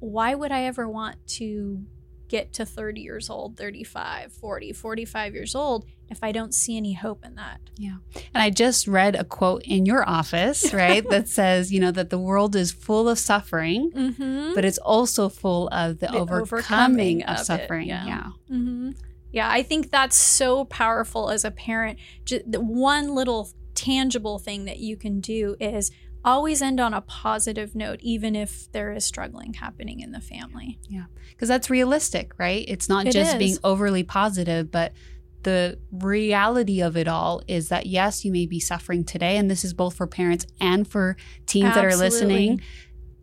why 0.00 0.34
would 0.34 0.52
I 0.52 0.64
ever 0.64 0.88
want 0.88 1.16
to 1.28 1.84
get 2.28 2.52
to 2.54 2.64
30 2.64 3.00
years 3.00 3.28
old, 3.28 3.56
35, 3.56 4.32
40, 4.32 4.72
45 4.72 5.34
years 5.34 5.54
old 5.54 5.84
if 6.08 6.22
I 6.22 6.32
don't 6.32 6.54
see 6.54 6.76
any 6.76 6.92
hope 6.92 7.24
in 7.24 7.34
that? 7.36 7.60
Yeah. 7.76 7.96
And 8.34 8.42
I 8.42 8.50
just 8.50 8.86
read 8.86 9.16
a 9.16 9.24
quote 9.24 9.62
in 9.62 9.86
your 9.86 10.08
office, 10.08 10.72
right, 10.74 11.06
that 11.10 11.28
says, 11.28 11.72
you 11.72 11.80
know, 11.80 11.90
that 11.90 12.10
the 12.10 12.18
world 12.18 12.54
is 12.54 12.70
full 12.70 13.08
of 13.08 13.18
suffering, 13.18 13.90
mm-hmm. 13.90 14.54
but 14.54 14.64
it's 14.64 14.78
also 14.78 15.28
full 15.28 15.68
of 15.68 15.98
the, 15.98 16.06
the 16.06 16.18
overcoming, 16.18 16.42
overcoming, 16.42 17.22
of, 17.24 17.38
of 17.38 17.46
suffering. 17.46 17.88
It, 17.88 17.92
yeah. 17.92 18.06
Yeah. 18.06 18.26
Mm-hmm. 18.50 18.90
yeah. 19.32 19.50
I 19.50 19.62
think 19.62 19.90
that's 19.90 20.16
so 20.16 20.66
powerful 20.66 21.30
as 21.30 21.44
a 21.44 21.50
parent. 21.50 21.98
Just 22.24 22.50
the 22.50 22.60
one 22.60 23.14
little 23.14 23.50
tangible 23.74 24.38
thing 24.38 24.66
that 24.66 24.78
you 24.78 24.96
can 24.96 25.20
do 25.20 25.56
is 25.58 25.90
always 26.24 26.62
end 26.62 26.80
on 26.80 26.94
a 26.94 27.00
positive 27.00 27.74
note, 27.74 28.00
even 28.02 28.36
if 28.36 28.70
there 28.72 28.92
is 28.92 29.04
struggling 29.04 29.54
happening 29.54 30.00
in 30.00 30.12
the 30.12 30.20
family. 30.20 30.78
Yeah. 30.88 31.04
Because 31.30 31.48
that's 31.48 31.70
realistic, 31.70 32.32
right? 32.38 32.64
It's 32.68 32.88
not 32.88 33.06
it 33.06 33.12
just 33.12 33.34
is. 33.34 33.38
being 33.38 33.56
overly 33.64 34.02
positive, 34.02 34.70
but 34.70 34.92
the 35.42 35.78
reality 35.90 36.82
of 36.82 36.96
it 36.96 37.08
all 37.08 37.42
is 37.48 37.68
that 37.68 37.86
yes, 37.86 38.24
you 38.24 38.32
may 38.32 38.46
be 38.46 38.60
suffering 38.60 39.04
today, 39.04 39.36
and 39.36 39.50
this 39.50 39.64
is 39.64 39.72
both 39.72 39.96
for 39.96 40.06
parents 40.06 40.46
and 40.60 40.86
for 40.86 41.16
teens 41.46 41.66
Absolutely. 41.66 41.90
that 41.90 41.94
are 41.94 41.98
listening, 41.98 42.60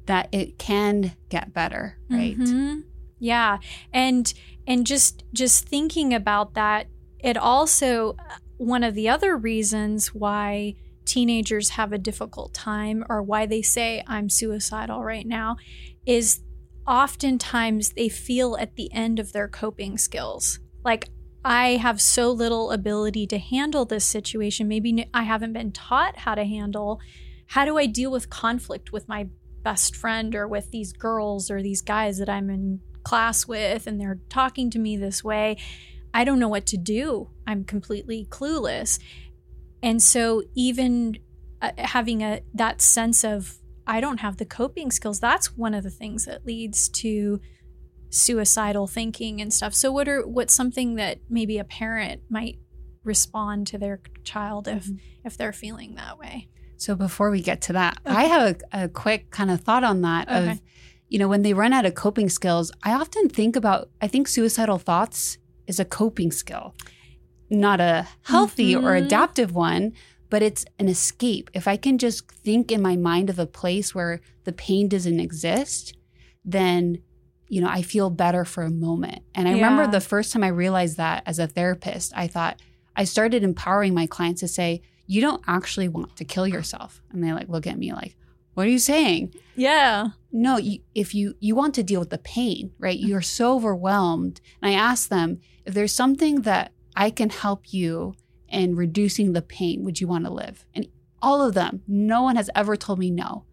that 0.07 0.29
it 0.31 0.57
can 0.57 1.15
get 1.29 1.53
better, 1.53 1.97
right? 2.09 2.37
Mm-hmm. 2.37 2.79
Yeah. 3.19 3.59
And 3.93 4.33
and 4.65 4.85
just 4.85 5.23
just 5.33 5.67
thinking 5.67 6.13
about 6.13 6.55
that, 6.55 6.87
it 7.19 7.37
also 7.37 8.17
one 8.57 8.83
of 8.83 8.95
the 8.95 9.07
other 9.07 9.37
reasons 9.37 10.13
why 10.15 10.75
teenagers 11.07 11.69
have 11.71 11.91
a 11.91 11.97
difficult 11.97 12.53
time 12.53 13.03
or 13.09 13.23
why 13.23 13.45
they 13.45 13.61
say 13.61 14.03
I'm 14.07 14.29
suicidal 14.29 15.03
right 15.03 15.25
now 15.25 15.57
is 16.05 16.41
oftentimes 16.85 17.93
they 17.93 18.09
feel 18.09 18.55
at 18.57 18.75
the 18.75 18.91
end 18.93 19.19
of 19.19 19.33
their 19.33 19.47
coping 19.47 19.97
skills. 19.97 20.59
Like, 20.83 21.09
I 21.43 21.77
have 21.77 22.01
so 22.01 22.31
little 22.31 22.71
ability 22.71 23.27
to 23.27 23.37
handle 23.37 23.85
this 23.85 24.05
situation. 24.05 24.67
Maybe 24.67 25.09
I 25.13 25.23
haven't 25.23 25.53
been 25.53 25.71
taught 25.71 26.17
how 26.17 26.35
to 26.35 26.43
handle. 26.43 26.99
How 27.47 27.65
do 27.65 27.77
I 27.77 27.85
deal 27.85 28.11
with 28.11 28.29
conflict 28.29 28.91
with 28.91 29.07
my 29.07 29.27
best 29.63 29.95
friend 29.95 30.35
or 30.35 30.47
with 30.47 30.71
these 30.71 30.93
girls 30.93 31.49
or 31.49 31.61
these 31.61 31.81
guys 31.81 32.17
that 32.17 32.29
I'm 32.29 32.49
in 32.49 32.81
class 33.03 33.47
with 33.47 33.87
and 33.87 33.99
they're 33.99 34.19
talking 34.29 34.69
to 34.71 34.79
me 34.79 34.97
this 34.97 35.23
way? 35.23 35.57
I 36.13 36.23
don't 36.23 36.39
know 36.39 36.49
what 36.49 36.65
to 36.67 36.77
do. 36.77 37.29
I'm 37.45 37.63
completely 37.63 38.27
clueless. 38.29 38.99
And 39.83 40.01
so 40.01 40.43
even 40.55 41.17
uh, 41.61 41.71
having 41.77 42.21
a 42.23 42.41
that 42.53 42.81
sense 42.81 43.23
of 43.23 43.57
I 43.85 44.01
don't 44.01 44.19
have 44.19 44.37
the 44.37 44.45
coping 44.45 44.91
skills. 44.91 45.19
That's 45.19 45.55
one 45.57 45.73
of 45.73 45.83
the 45.83 45.89
things 45.89 46.25
that 46.25 46.45
leads 46.45 46.89
to 46.89 47.39
suicidal 48.09 48.87
thinking 48.87 49.41
and 49.41 49.53
stuff. 49.53 49.73
So 49.73 49.91
what 49.91 50.07
are 50.07 50.25
what's 50.27 50.53
something 50.53 50.95
that 50.95 51.19
maybe 51.29 51.57
a 51.57 51.63
parent 51.63 52.21
might 52.29 52.59
respond 53.03 53.67
to 53.67 53.77
their 53.77 54.01
child 54.23 54.67
if 54.67 54.85
Mhm. 54.85 54.99
if 55.23 55.37
they're 55.37 55.53
feeling 55.53 55.95
that 55.95 56.17
way? 56.17 56.47
So 56.77 56.95
before 56.95 57.29
we 57.31 57.41
get 57.41 57.61
to 57.63 57.73
that, 57.73 57.97
Okay. 58.05 58.15
I 58.15 58.23
have 58.25 58.61
a, 58.71 58.83
a 58.83 58.87
quick 58.89 59.29
kind 59.31 59.49
of 59.51 59.61
thought 59.61 59.83
on 59.83 60.01
that 60.01 60.27
Okay. 60.29 60.51
of, 60.51 60.61
you 61.09 61.17
know, 61.19 61.27
when 61.27 61.41
they 61.41 61.53
run 61.53 61.73
out 61.73 61.85
of 61.85 61.95
coping 61.95 62.29
skills, 62.29 62.71
I 62.83 62.93
often 62.93 63.29
think 63.29 63.55
about, 63.55 63.89
I 64.01 64.07
think 64.07 64.27
suicidal 64.27 64.77
thoughts 64.77 65.37
is 65.65 65.79
a 65.79 65.85
coping 65.85 66.31
skill, 66.31 66.75
not 67.49 67.79
a 67.79 68.07
healthy 68.23 68.75
or 68.75 68.91
Mhm. 68.93 69.05
adaptive 69.05 69.53
one, 69.53 69.93
but 70.29 70.41
it's 70.41 70.65
an 70.79 70.87
escape. 70.89 71.49
If 71.53 71.67
I 71.67 71.77
can 71.77 71.97
just 71.97 72.29
think 72.31 72.71
in 72.71 72.81
my 72.81 72.95
mind 72.97 73.29
of 73.29 73.39
a 73.39 73.45
place 73.45 73.95
where 73.95 74.19
the 74.43 74.51
pain 74.51 74.87
doesn't 74.89 75.19
exist, 75.19 75.93
then, 76.43 76.99
you 77.47 77.61
know, 77.61 77.69
I 77.69 77.81
feel 77.81 78.09
better 78.09 78.43
for 78.45 78.63
a 78.63 78.69
moment. 78.69 79.23
And 79.35 79.47
I 79.47 79.51
remember 79.53 79.87
the 79.87 80.01
first 80.01 80.33
time 80.33 80.43
I 80.43 80.47
realized 80.49 80.97
that 80.97 81.23
as 81.25 81.39
a 81.39 81.47
therapist, 81.47 82.11
I 82.15 82.27
thought, 82.27 82.61
I 82.95 83.03
started 83.05 83.43
empowering 83.43 83.93
my 83.93 84.07
clients 84.07 84.41
to 84.41 84.47
say, 84.47 84.81
you 85.05 85.21
don't 85.21 85.43
actually 85.47 85.87
want 85.87 86.15
to 86.17 86.25
kill 86.25 86.47
yourself. 86.47 87.01
And 87.11 87.23
they 87.23 87.31
like 87.31 87.47
look 87.47 87.65
at 87.67 87.77
me 87.77 87.93
like, 87.93 88.15
what 88.55 88.65
are 88.65 88.69
you 88.69 88.79
saying? 88.79 89.33
Yeah. 89.55 90.09
No, 90.31 90.57
you, 90.57 90.79
if 90.95 91.13
you 91.15 91.35
you 91.39 91.55
want 91.55 91.73
to 91.75 91.83
deal 91.83 91.99
with 92.01 92.09
the 92.09 92.17
pain, 92.17 92.71
right? 92.79 92.99
You're 92.99 93.21
so 93.21 93.55
overwhelmed. 93.55 94.41
And 94.61 94.71
I 94.71 94.73
asked 94.77 95.09
them 95.09 95.39
if 95.65 95.73
there's 95.73 95.93
something 95.93 96.41
that 96.41 96.71
I 96.97 97.11
can 97.11 97.29
help 97.29 97.71
you 97.73 98.15
in 98.49 98.75
reducing 98.75 99.33
the 99.33 99.41
pain, 99.43 99.83
would 99.85 100.01
you 100.01 100.07
want 100.07 100.25
to 100.25 100.31
live? 100.31 100.65
And 100.73 100.87
all 101.21 101.41
of 101.41 101.53
them, 101.53 101.83
no 101.87 102.23
one 102.23 102.35
has 102.35 102.49
ever 102.55 102.75
told 102.75 102.97
me 102.97 103.11
no. 103.11 103.43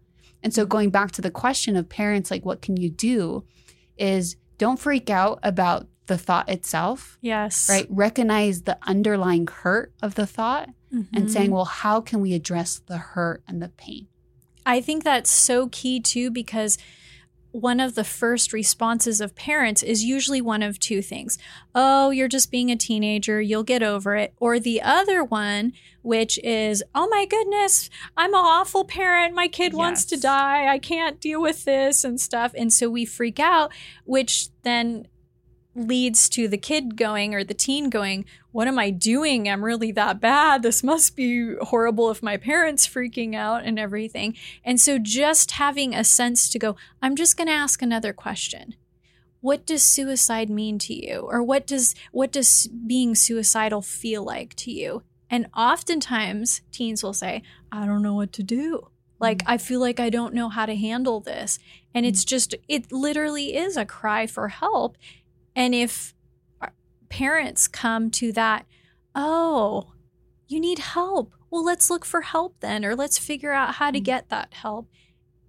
And 0.41 0.53
so 0.53 0.65
going 0.65 0.89
back 0.89 1.11
to 1.11 1.21
the 1.21 1.31
question 1.31 1.75
of 1.75 1.87
parents, 1.87 2.31
like 2.31 2.43
what 2.43 2.61
can 2.61 2.75
you 2.75 2.89
do, 2.89 3.43
is 3.97 4.35
don't 4.57 4.79
freak 4.79 5.09
out 5.09 5.39
about 5.43 5.87
the 6.07 6.17
thought 6.17 6.49
itself, 6.49 7.17
Yes. 7.21 7.69
right? 7.69 7.87
Recognize 7.89 8.63
the 8.63 8.77
underlying 8.83 9.47
hurt 9.47 9.93
of 10.01 10.15
the 10.15 10.25
thought 10.27 10.69
and 10.91 11.07
Mhm. 11.27 11.29
saying, 11.29 11.51
well, 11.51 11.65
how 11.65 11.99
can 12.01 12.21
we 12.21 12.33
address 12.33 12.81
the 12.87 12.97
hurt 12.97 13.43
and 13.47 13.61
the 13.61 13.69
pain? 13.69 14.07
I 14.65 14.81
think 14.81 15.03
that's 15.03 15.29
so 15.31 15.67
key 15.69 15.99
too 15.99 16.31
because 16.31 16.77
one 17.55 17.79
of 17.79 17.95
the 17.95 18.03
first 18.03 18.51
responses 18.51 19.21
of 19.21 19.33
parents 19.33 19.81
is 19.81 20.03
usually 20.03 20.41
one 20.41 20.61
of 20.61 20.77
two 20.77 21.01
things. 21.01 21.37
Oh, 21.73 22.09
you're 22.09 22.27
just 22.27 22.51
being 22.51 22.69
a 22.69 22.75
teenager, 22.75 23.41
you'll 23.41 23.63
get 23.63 23.81
over 23.81 24.17
it. 24.17 24.33
Or 24.41 24.59
the 24.59 24.81
other 24.81 25.23
one, 25.23 25.71
which 26.01 26.37
is, 26.43 26.83
oh 26.93 27.07
my 27.07 27.25
goodness, 27.25 27.89
I'm 28.17 28.33
an 28.33 28.41
awful 28.43 28.83
parent. 28.83 29.33
My 29.33 29.47
kid 29.47 29.73
wants 29.73 30.03
to 30.05 30.19
die. 30.19 30.67
I 30.67 30.79
can't 30.79 31.21
deal 31.21 31.41
with 31.41 31.63
this 31.63 32.03
and 32.03 32.19
stuff. 32.19 32.51
And 32.57 32.73
so 32.73 32.89
we 32.89 33.05
freak 33.05 33.39
out, 33.39 33.71
which 34.03 34.49
then 34.63 35.07
leads 35.75 36.29
to 36.29 36.47
the 36.47 36.57
kid 36.57 36.95
going 36.95 37.35
or 37.35 37.43
the 37.43 37.53
teen 37.53 37.89
going, 37.89 38.25
What 38.51 38.67
am 38.67 38.79
I 38.79 38.89
doing? 38.89 39.47
I'm 39.49 39.63
really 39.63 39.91
that 39.91 40.21
bad. 40.21 40.63
This 40.63 40.83
must 40.83 41.15
be 41.15 41.55
horrible 41.55 42.09
if 42.09 42.23
my 42.23 42.37
parents 42.37 42.87
freaking 42.87 43.35
out 43.35 43.63
and 43.65 43.77
everything. 43.77 44.35
And 44.63 44.79
so 44.79 44.97
just 44.97 45.51
having 45.51 45.93
a 45.93 46.03
sense 46.03 46.49
to 46.49 46.59
go, 46.59 46.75
I'm 47.01 47.15
just 47.15 47.37
going 47.37 47.47
to 47.47 47.53
ask 47.53 47.81
another 47.81 48.13
question. 48.13 48.75
What 49.41 49.65
does 49.65 49.83
suicide 49.83 50.49
mean 50.49 50.79
to 50.79 50.93
you? 50.93 51.27
Or 51.29 51.43
what 51.43 51.67
does 51.67 51.93
what 52.11 52.31
does 52.31 52.67
being 52.67 53.13
suicidal 53.13 53.81
feel 53.81 54.23
like 54.23 54.55
to 54.55 54.71
you? 54.71 55.03
And 55.29 55.47
oftentimes 55.55 56.61
teens 56.71 57.03
will 57.03 57.13
say, 57.13 57.43
I 57.71 57.85
don't 57.85 58.01
know 58.01 58.13
what 58.13 58.31
to 58.33 58.43
do. 58.43 58.87
Like 59.19 59.39
mm. 59.39 59.45
I 59.47 59.57
feel 59.57 59.79
like 59.79 59.99
I 59.99 60.09
don't 60.09 60.33
know 60.33 60.49
how 60.49 60.65
to 60.65 60.75
handle 60.75 61.19
this. 61.19 61.59
And 61.93 62.05
it's 62.05 62.23
mm. 62.23 62.27
just 62.27 62.55
it 62.67 62.91
literally 62.91 63.55
is 63.55 63.77
a 63.77 63.85
cry 63.85 64.27
for 64.27 64.47
help. 64.47 64.97
And 65.55 65.73
if 65.73 66.13
parents 67.09 67.67
come 67.67 68.11
to 68.11 68.31
that, 68.33 68.65
oh, 69.13 69.93
you 70.47 70.59
need 70.59 70.79
help. 70.79 71.33
Well, 71.49 71.63
let's 71.63 71.89
look 71.89 72.05
for 72.05 72.21
help 72.21 72.59
then, 72.59 72.83
or 72.83 72.95
let's 72.95 73.17
figure 73.17 73.53
out 73.53 73.75
how 73.75 73.91
to 73.91 73.99
Mm. 73.99 74.03
get 74.03 74.29
that 74.29 74.53
help. 74.53 74.89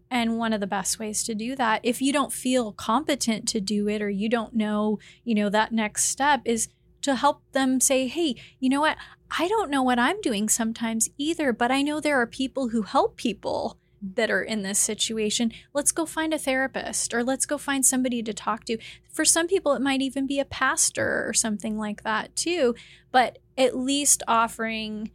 And 0.09 0.39
one 0.39 0.53
of 0.53 0.61
the 0.61 0.67
best 0.69 0.99
ways 1.01 1.25
to 1.25 1.35
do 1.35 1.57
that, 1.57 1.81
if 1.83 2.01
you 2.01 2.13
don't 2.13 2.33
feel 2.33 2.73
competent 2.73 3.49
to 3.49 3.61
do 3.61 3.89
it 3.89 4.01
or 4.01 4.09
you 4.09 4.29
don't 4.29 4.55
know, 4.55 4.99
you 5.25 5.35
know, 5.35 5.49
that 5.49 5.73
next 5.73 6.05
step 6.05 6.43
is 6.45 6.69
to 7.03 7.17
help 7.17 7.43
them 7.53 7.81
say, 7.81 8.07
hey, 8.07 8.37
you 8.61 8.69
know 8.69 8.81
what? 8.81 8.97
I 9.37 9.49
don't 9.49 9.71
know 9.71 9.83
what 9.83 9.99
I'm 9.99 10.21
doing 10.21 10.49
sometimes 10.49 11.09
either, 11.19 11.53
but 11.53 11.73
I 11.73 11.83
know 11.83 11.99
there 11.99 12.21
are 12.21 12.27
people 12.27 12.69
who 12.69 12.83
help 12.83 13.17
people 13.17 13.79
that 14.03 14.31
are 14.31 14.43
in 14.43 14.63
this 14.63 14.79
situation. 14.79 15.53
Let's 15.73 15.93
go 15.93 16.07
find 16.07 16.35
a 16.35 16.39
therapist 16.39 17.15
or 17.15 17.25
let's 17.25 17.47
go 17.47 17.59
find 17.59 17.85
somebody 17.85 18.23
to 18.23 18.33
talk 18.33 18.65
to. 18.67 18.79
For 19.11 19.25
some 19.25 19.49
people, 19.49 19.73
it 19.75 19.83
might 19.83 20.03
even 20.03 20.27
be 20.27 20.39
a 20.39 20.45
pastor 20.45 21.25
or 21.27 21.33
something 21.33 21.79
like 21.79 22.03
that 22.03 22.37
too. 22.37 22.75
But 23.11 23.39
at 23.57 23.77
least 23.77 24.23
offering, 24.29 25.11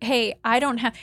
hey, 0.00 0.34
I 0.44 0.58
don't 0.58 0.78
have, 0.78 0.96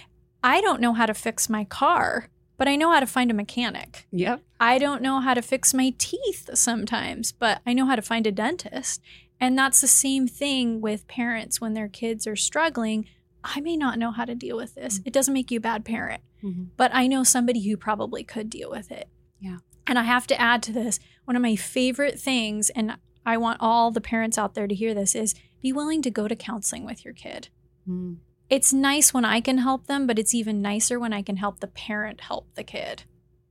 I 0.43 0.61
don't 0.61 0.81
know 0.81 0.93
how 0.93 1.05
to 1.05 1.13
fix 1.13 1.49
my 1.49 1.63
car, 1.63 2.29
but 2.57 2.67
I 2.67 2.75
know 2.75 2.91
how 2.91 2.99
to 2.99 3.07
find 3.07 3.31
a 3.31 3.35
mechanic. 3.35 4.07
Yep. 4.11 4.41
I 4.59 4.77
don't 4.77 5.01
know 5.01 5.19
how 5.19 5.33
to 5.33 5.41
fix 5.41 5.73
my 5.73 5.93
teeth 5.97 6.49
sometimes, 6.53 7.31
but 7.31 7.61
I 7.65 7.73
know 7.73 7.85
how 7.85 7.95
to 7.95 8.01
find 8.01 8.27
a 8.27 8.31
dentist. 8.31 9.01
And 9.39 9.57
that's 9.57 9.81
the 9.81 9.87
same 9.87 10.27
thing 10.27 10.81
with 10.81 11.07
parents 11.07 11.59
when 11.59 11.73
their 11.73 11.87
kids 11.87 12.27
are 12.27 12.35
struggling. 12.35 13.07
I 13.43 13.61
may 13.61 13.75
not 13.77 13.97
know 13.99 14.11
how 14.11 14.25
to 14.25 14.35
deal 14.35 14.57
with 14.57 14.75
this. 14.75 15.01
It 15.05 15.13
doesn't 15.13 15.33
make 15.33 15.51
you 15.51 15.57
a 15.57 15.61
bad 15.61 15.83
parent, 15.85 16.21
Mhm. 16.43 16.69
but 16.77 16.91
I 16.93 17.07
know 17.07 17.23
somebody 17.23 17.67
who 17.67 17.77
probably 17.77 18.23
could 18.23 18.49
deal 18.49 18.69
with 18.69 18.91
it. 18.91 19.09
Yeah. 19.39 19.57
And 19.87 19.97
I 19.97 20.03
have 20.03 20.27
to 20.27 20.39
add 20.39 20.61
to 20.63 20.71
this 20.71 20.99
one 21.25 21.35
of 21.35 21.41
my 21.41 21.55
favorite 21.55 22.19
things, 22.19 22.69
and 22.71 22.97
I 23.25 23.37
want 23.37 23.57
all 23.61 23.91
the 23.91 24.01
parents 24.01 24.37
out 24.37 24.53
there 24.53 24.67
to 24.67 24.75
hear 24.75 24.93
this, 24.93 25.15
is 25.15 25.35
be 25.61 25.71
willing 25.71 26.01
to 26.03 26.09
go 26.11 26.27
to 26.27 26.35
counseling 26.35 26.85
with 26.85 27.03
your 27.05 27.13
kid. 27.13 27.49
Mm. 27.87 28.17
It's 28.49 28.73
nice 28.73 29.13
when 29.13 29.25
I 29.25 29.39
can 29.41 29.59
help 29.59 29.87
them, 29.87 30.05
but 30.07 30.19
it's 30.19 30.33
even 30.33 30.61
nicer 30.61 30.99
when 30.99 31.13
I 31.13 31.21
can 31.21 31.37
help 31.37 31.59
the 31.59 31.67
parent 31.67 32.21
help 32.21 32.53
the 32.55 32.63
kid. 32.63 33.03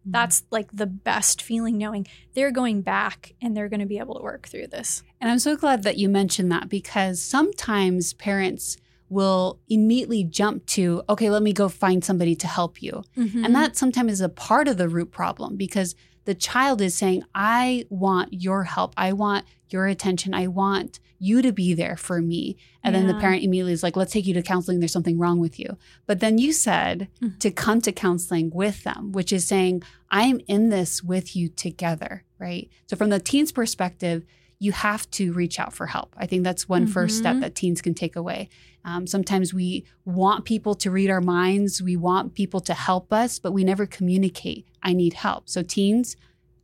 Mm. 0.07 0.13
That's 0.13 0.43
like 0.51 0.71
the 0.73 0.87
best 0.87 1.41
feeling 1.41 1.79
knowing 1.79 2.07
they're 2.35 2.51
going 2.51 2.83
back 2.83 3.35
and 3.41 3.57
they're 3.57 3.69
going 3.69 3.81
to 3.81 3.87
be 3.87 3.99
able 3.99 4.17
to 4.17 4.23
work 4.23 4.49
through 4.49 4.67
this. 4.69 5.03
And 5.21 5.31
I'm 5.31 5.39
so 5.39 5.57
glad 5.57 5.83
that 5.85 5.99
you 5.99 6.09
mentioned 6.09 6.51
that 6.53 6.69
because 6.69 7.23
sometimes 7.23 8.13
parents 8.15 8.77
will 9.11 9.59
immediately 9.69 10.25
jump 10.25 10.65
to, 10.67 11.03
okay, 11.09 11.29
let 11.29 11.43
me 11.43 11.53
go 11.53 11.69
find 11.69 12.03
somebody 12.05 12.35
to 12.37 12.47
help 12.47 12.81
you. 12.81 13.03
Mm-hmm. 13.19 13.45
And 13.45 13.55
that 13.55 13.77
sometimes 13.77 14.13
is 14.13 14.21
a 14.21 14.29
part 14.29 14.69
of 14.69 14.79
the 14.79 14.89
root 14.89 15.11
problem 15.11 15.57
because 15.57 15.95
the 16.27 16.35
child 16.35 16.81
is 16.81 16.97
saying, 16.97 17.25
I 17.35 17.85
want 17.91 18.33
your 18.33 18.65
help. 18.65 18.95
I 18.97 19.13
want 19.13 19.45
your 19.69 19.87
attention. 19.87 20.33
I 20.33 20.47
want 20.47 21.01
you 21.19 21.43
to 21.43 21.53
be 21.53 21.75
there 21.75 21.97
for 21.97 22.23
me. 22.23 22.57
And 22.83 22.95
then 22.95 23.07
the 23.07 23.15
parent 23.15 23.43
immediately 23.43 23.73
is 23.73 23.83
like, 23.83 23.97
let's 23.97 24.13
take 24.13 24.27
you 24.27 24.35
to 24.35 24.43
counseling. 24.43 24.81
There's 24.81 24.93
something 24.93 25.19
wrong 25.19 25.39
with 25.39 25.59
you. 25.59 25.77
But 26.07 26.21
then 26.21 26.39
you 26.39 26.53
said 26.53 27.09
Mhm. 27.21 27.39
to 27.41 27.51
come 27.51 27.81
to 27.83 27.93
counseling 27.93 28.51
with 28.51 28.85
them, 28.85 29.13
which 29.13 29.33
is 29.33 29.47
saying, 29.47 29.83
I'm 30.11 30.41
in 30.47 30.71
this 30.71 31.03
with 31.03 31.37
you 31.37 31.49
together, 31.49 32.25
right? 32.39 32.71
So 32.87 32.97
from 32.97 33.11
the 33.11 33.21
teen's 33.21 33.53
perspective, 33.53 34.25
you 34.63 34.73
have 34.73 35.11
to 35.11 35.33
reach 35.33 35.59
out 35.59 35.73
for 35.73 35.87
help. 35.87 36.15
I 36.19 36.27
think 36.27 36.45
that's 36.45 36.69
one 36.69 36.87
first 36.87 37.17
step 37.17 37.37
Mhm. 37.37 37.41
that 37.41 37.55
teens 37.55 37.81
can 37.81 37.95
take 37.95 38.15
away. 38.15 38.49
Um, 38.85 39.07
sometimes 39.07 39.55
we 39.55 39.85
want 40.05 40.45
people 40.45 40.75
to 40.77 40.91
read 40.91 41.09
our 41.11 41.23
minds, 41.23 41.81
we 41.83 41.97
want 41.97 42.35
people 42.35 42.61
to 42.61 42.75
help 42.75 43.11
us, 43.13 43.39
but 43.39 43.53
we 43.53 43.65
never 43.65 43.87
communicate, 43.87 44.67
I 44.83 44.93
need 44.93 45.15
help. 45.15 45.49
So, 45.49 45.63
teens, 45.63 46.15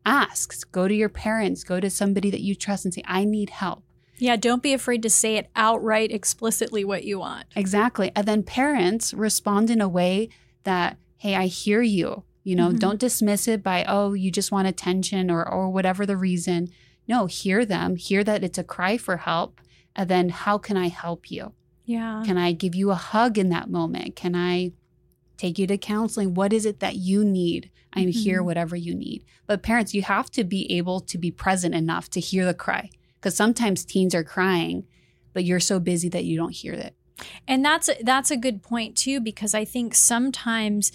ask, 0.04 0.70
go 0.72 0.86
to 0.88 0.94
your 0.94 1.08
parents, 1.08 1.64
go 1.64 1.80
to 1.80 1.90
somebody 1.90 2.30
that 2.30 2.42
you 2.42 2.54
trust 2.54 2.84
and 2.84 2.92
say, 2.94 3.02
I 3.06 3.24
need 3.24 3.50
help. 3.50 3.82
yeah, 4.18 4.34
don't 4.36 4.62
be 4.62 4.72
afraid 4.72 5.02
to 5.02 5.10
say 5.10 5.36
it 5.36 5.46
outright, 5.54 6.10
explicitly 6.10 6.82
what 6.86 7.04
you 7.04 7.18
want. 7.18 7.44
Exactly. 7.54 8.10
And 8.16 8.26
then 8.26 8.42
parents 8.42 9.12
respond 9.12 9.68
in 9.68 9.82
a 9.82 9.88
way 9.90 10.30
that, 10.64 10.96
hey, 11.18 11.34
I 11.34 11.46
hear 11.48 11.82
you. 11.82 12.24
You 12.42 12.56
know, 12.56 12.70
Mhm. 12.70 12.78
don't 12.78 12.98
dismiss 13.00 13.46
it 13.46 13.62
by, 13.62 13.84
oh, 13.86 14.14
you 14.14 14.30
just 14.30 14.50
want 14.50 14.68
attention 14.68 15.30
or 15.30 15.46
or 15.46 15.68
whatever 15.68 16.06
the 16.06 16.16
reason. 16.16 16.68
No, 17.08 17.26
hear 17.26 17.64
them, 17.64 17.96
hear 17.96 18.24
that 18.24 18.42
it's 18.44 18.58
a 18.58 18.64
cry 18.64 18.96
for 18.98 19.18
help. 19.18 19.60
And 19.94 20.08
then 20.10 20.28
how 20.28 20.58
can 20.58 20.76
I 20.76 20.88
help 20.88 21.30
you? 21.30 21.52
Yeah. 21.84 22.22
Can 22.26 22.36
I 22.36 22.52
give 22.52 22.74
you 22.74 22.90
a 22.90 22.94
hug 22.96 23.38
in 23.38 23.48
that 23.50 23.70
moment? 23.70 24.16
Can 24.16 24.34
I 24.34 24.72
take 25.36 25.58
you 25.58 25.66
to 25.68 25.78
counseling? 25.78 26.34
What 26.34 26.52
is 26.52 26.66
it 26.66 26.80
that 26.80 26.96
you 26.96 27.24
need? 27.24 27.70
I'm 27.92 28.08
here, 28.08 28.42
Mhm. 28.42 28.44
whatever 28.46 28.76
you 28.76 28.94
need. 28.94 29.24
But 29.46 29.62
parents, 29.62 29.94
you 29.94 30.02
have 30.02 30.30
to 30.32 30.44
be 30.44 30.70
able 30.72 31.00
to 31.00 31.16
be 31.16 31.30
present 31.30 31.74
enough 31.74 32.10
to 32.10 32.20
hear 32.20 32.44
the 32.44 32.52
cry. 32.54 32.90
Because 33.14 33.34
sometimes 33.36 33.84
teens 33.84 34.14
are 34.14 34.24
crying, 34.24 34.84
but 35.32 35.44
you're 35.44 35.60
so 35.60 35.78
busy 35.80 36.08
that 36.10 36.24
you 36.24 36.36
don't 36.36 36.54
hear 36.54 36.74
it. 36.74 36.94
And 37.48 37.64
that's 37.64 37.88
that's 38.02 38.30
a 38.30 38.36
good 38.36 38.62
point 38.62 38.96
too 38.96 39.20
because 39.20 39.54
I 39.54 39.64
think 39.64 39.94
sometimes 39.94 40.92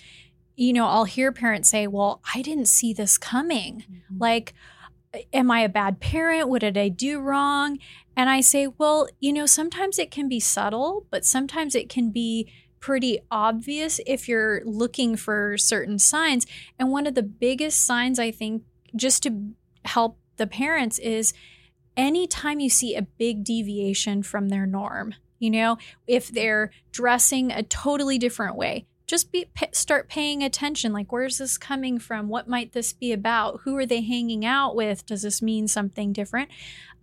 you 0.58 0.74
know, 0.74 0.86
I'll 0.86 1.06
hear 1.06 1.32
parents 1.32 1.70
say, 1.70 1.88
"Well, 1.88 2.22
I 2.36 2.44
didn't 2.44 2.68
see 2.68 2.94
this 2.94 3.18
coming." 3.18 3.84
Like, 4.16 4.54
am 5.34 5.52
I 5.52 5.62
a 5.62 5.70
bad 5.70 6.00
parent? 6.00 6.50
What 6.50 6.62
did 6.62 6.78
I 6.78 6.90
do 6.90 7.20
wrong? 7.20 7.80
And 8.16 8.30
I 8.30 8.42
say, 8.42 8.68
well, 8.68 9.08
you 9.20 9.34
know, 9.34 9.46
sometimes 9.46 10.00
it 10.00 10.12
can 10.12 10.28
be 10.28 10.40
subtle, 10.40 11.06
but 11.10 11.26
sometimes 11.26 11.76
it 11.76 11.90
can 11.90 12.12
be 12.12 12.52
pretty 12.80 13.20
obvious 13.30 14.00
if 14.06 14.28
you're 14.28 14.62
looking 14.66 15.16
for 15.16 15.58
certain 15.58 16.00
signs. 16.00 16.46
And 16.80 16.92
one 16.92 17.08
of 17.08 17.16
the 17.16 17.24
biggest 17.24 17.86
signs, 17.86 18.20
I 18.20 18.32
think, 18.32 18.64
just 18.96 19.24
to 19.24 19.52
help 19.86 20.18
the 20.38 20.48
parents 20.48 21.00
is 21.00 21.34
anytime 21.96 22.60
you 22.60 22.70
see 22.70 22.96
a 22.96 23.02
big 23.02 23.44
deviation 23.44 24.24
from 24.24 24.50
their 24.50 24.66
norm, 24.66 25.14
you 25.40 25.50
know, 25.50 25.78
if 26.08 26.30
they're 26.30 26.72
dressing 26.92 27.52
a 27.52 27.64
totally 27.64 28.18
different 28.18 28.56
way, 28.56 28.86
just 29.12 29.30
be 29.30 29.46
start 29.74 30.08
paying 30.08 30.42
attention. 30.42 30.94
Like 30.94 31.12
where's 31.12 31.38
this 31.38 31.58
coming 31.58 32.00
from? 32.00 32.30
What 32.30 32.48
might 32.48 32.72
this 32.72 32.94
be 32.94 33.12
about? 33.12 33.60
Who 33.64 33.76
are 33.76 33.86
they 33.86 34.00
hanging 34.00 34.46
out 34.46 34.74
with? 34.74 35.06
Does 35.06 35.24
this 35.24 35.42
mean 35.42 35.68
something 35.68 36.14
different? 36.14 36.50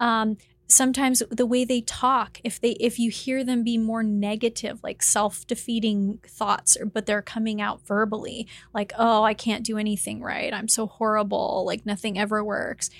Um, 0.00 0.38
sometimes 0.68 1.22
the 1.30 1.44
way 1.44 1.66
they 1.66 1.82
talk 1.82 2.40
if 2.44 2.60
they 2.60 2.72
if 2.72 2.98
you 2.98 3.10
hear 3.10 3.42
them 3.42 3.64
be 3.64 3.78
more 3.78 4.02
negative 4.02 4.78
like 4.82 5.02
self-defeating 5.02 6.18
thoughts 6.26 6.76
but 6.92 7.06
they're 7.06 7.22
coming 7.22 7.58
out 7.58 7.80
verbally 7.86 8.46
like 8.74 8.92
oh 8.98 9.22
i 9.22 9.32
can't 9.32 9.64
do 9.64 9.78
anything 9.78 10.20
right. 10.20 10.52
I'm 10.52 10.68
so 10.68 10.86
horrible. 10.86 11.64
Like 11.66 11.86
nothing 11.86 12.18
ever 12.18 12.44
works 12.44 12.90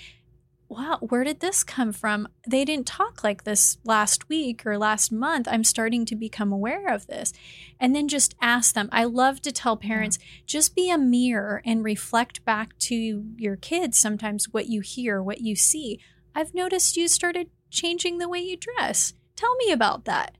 wow 0.69 0.97
where 1.01 1.23
did 1.23 1.39
this 1.39 1.63
come 1.63 1.91
from 1.91 2.27
they 2.47 2.63
didn't 2.63 2.85
talk 2.85 3.23
like 3.23 3.43
this 3.43 3.77
last 3.83 4.29
week 4.29 4.65
or 4.65 4.77
last 4.77 5.11
month 5.11 5.47
i'm 5.49 5.63
starting 5.63 6.05
to 6.05 6.15
become 6.15 6.53
aware 6.53 6.93
of 6.93 7.07
this 7.07 7.33
and 7.79 7.95
then 7.95 8.07
just 8.07 8.35
ask 8.39 8.75
them 8.75 8.87
i 8.91 9.03
love 9.03 9.41
to 9.41 9.51
tell 9.51 9.75
parents 9.75 10.17
yeah. 10.21 10.41
just 10.45 10.75
be 10.75 10.89
a 10.89 10.97
mirror 10.97 11.61
and 11.65 11.83
reflect 11.83 12.45
back 12.45 12.77
to 12.77 13.25
your 13.35 13.55
kids 13.55 13.97
sometimes 13.97 14.53
what 14.53 14.67
you 14.67 14.79
hear 14.81 15.21
what 15.21 15.41
you 15.41 15.55
see 15.55 15.99
I've 16.39 16.53
noticed 16.53 16.95
you 16.95 17.09
started 17.09 17.49
changing 17.69 18.17
the 18.17 18.29
way 18.29 18.39
you 18.39 18.55
dress. 18.57 19.13
Tell 19.35 19.53
me 19.55 19.71
about 19.71 20.05
that. 20.05 20.37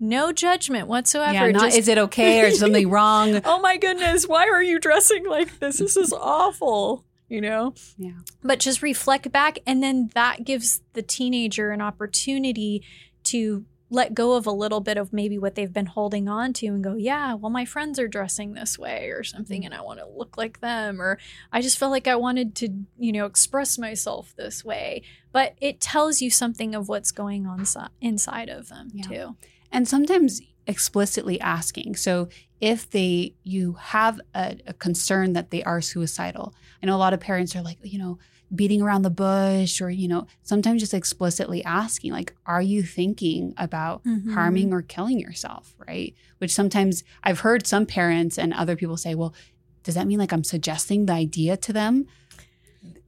No 0.00 0.32
judgment 0.32 0.88
whatsoever. 0.88 1.32
Yeah, 1.32 1.50
not 1.52 1.62
Just, 1.66 1.78
is 1.78 1.88
it 1.88 1.98
okay 1.98 2.42
or 2.42 2.50
something 2.50 2.90
wrong? 2.90 3.40
oh 3.44 3.60
my 3.60 3.76
goodness, 3.76 4.26
why 4.26 4.48
are 4.48 4.62
you 4.62 4.80
dressing 4.80 5.24
like 5.26 5.58
this? 5.60 5.78
This 5.78 5.96
is 5.96 6.12
awful. 6.20 7.05
You 7.28 7.40
know? 7.40 7.74
Yeah. 7.98 8.18
But 8.42 8.60
just 8.60 8.82
reflect 8.82 9.32
back 9.32 9.58
and 9.66 9.82
then 9.82 10.10
that 10.14 10.44
gives 10.44 10.82
the 10.92 11.02
teenager 11.02 11.70
an 11.70 11.80
opportunity 11.80 12.82
to 13.24 13.64
let 13.88 14.14
go 14.14 14.34
of 14.34 14.46
a 14.46 14.52
little 14.52 14.80
bit 14.80 14.96
of 14.96 15.12
maybe 15.12 15.38
what 15.38 15.54
they've 15.54 15.72
been 15.72 15.86
holding 15.86 16.28
on 16.28 16.52
to 16.52 16.66
and 16.66 16.82
go, 16.82 16.94
yeah, 16.94 17.34
well, 17.34 17.50
my 17.50 17.64
friends 17.64 17.98
are 17.98 18.08
dressing 18.08 18.52
this 18.52 18.78
way 18.78 19.10
or 19.10 19.22
something 19.22 19.62
mm-hmm. 19.62 19.72
and 19.72 19.74
I 19.74 19.82
want 19.84 20.00
to 20.00 20.06
look 20.06 20.36
like 20.36 20.60
them. 20.60 21.00
Or 21.00 21.18
I 21.52 21.60
just 21.60 21.78
felt 21.78 21.92
like 21.92 22.08
I 22.08 22.16
wanted 22.16 22.56
to, 22.56 22.68
you 22.98 23.12
know, 23.12 23.26
express 23.26 23.78
myself 23.78 24.34
this 24.36 24.64
way. 24.64 25.02
But 25.30 25.54
it 25.60 25.80
tells 25.80 26.20
you 26.20 26.30
something 26.30 26.74
of 26.74 26.88
what's 26.88 27.12
going 27.12 27.46
on 27.46 27.64
so- 27.64 27.88
inside 28.00 28.48
of 28.48 28.68
them 28.68 28.90
yeah. 28.92 29.06
too. 29.06 29.36
And 29.70 29.86
sometimes 29.86 30.40
explicitly 30.66 31.40
asking. 31.40 31.96
So 31.96 32.28
if 32.60 32.88
they, 32.90 33.34
you 33.44 33.74
have 33.74 34.20
a, 34.34 34.56
a 34.66 34.72
concern 34.72 35.32
that 35.34 35.50
they 35.50 35.62
are 35.64 35.80
suicidal, 35.80 36.54
I 36.82 36.86
know 36.86 36.96
a 36.96 36.98
lot 36.98 37.14
of 37.14 37.20
parents 37.20 37.54
are 37.54 37.62
like, 37.62 37.78
you 37.82 37.98
know, 37.98 38.18
beating 38.54 38.80
around 38.80 39.02
the 39.02 39.10
bush 39.10 39.80
or 39.80 39.90
you 39.90 40.06
know 40.06 40.26
sometimes 40.42 40.80
just 40.80 40.94
explicitly 40.94 41.64
asking 41.64 42.12
like 42.12 42.34
are 42.46 42.62
you 42.62 42.82
thinking 42.82 43.52
about 43.56 44.04
mm-hmm. 44.04 44.34
harming 44.34 44.72
or 44.72 44.82
killing 44.82 45.18
yourself 45.18 45.74
right 45.88 46.14
which 46.38 46.52
sometimes 46.52 47.02
i've 47.24 47.40
heard 47.40 47.66
some 47.66 47.84
parents 47.84 48.38
and 48.38 48.54
other 48.54 48.76
people 48.76 48.96
say 48.96 49.14
well 49.16 49.34
does 49.82 49.96
that 49.96 50.06
mean 50.06 50.18
like 50.18 50.32
i'm 50.32 50.44
suggesting 50.44 51.06
the 51.06 51.12
idea 51.12 51.56
to 51.56 51.72
them 51.72 52.06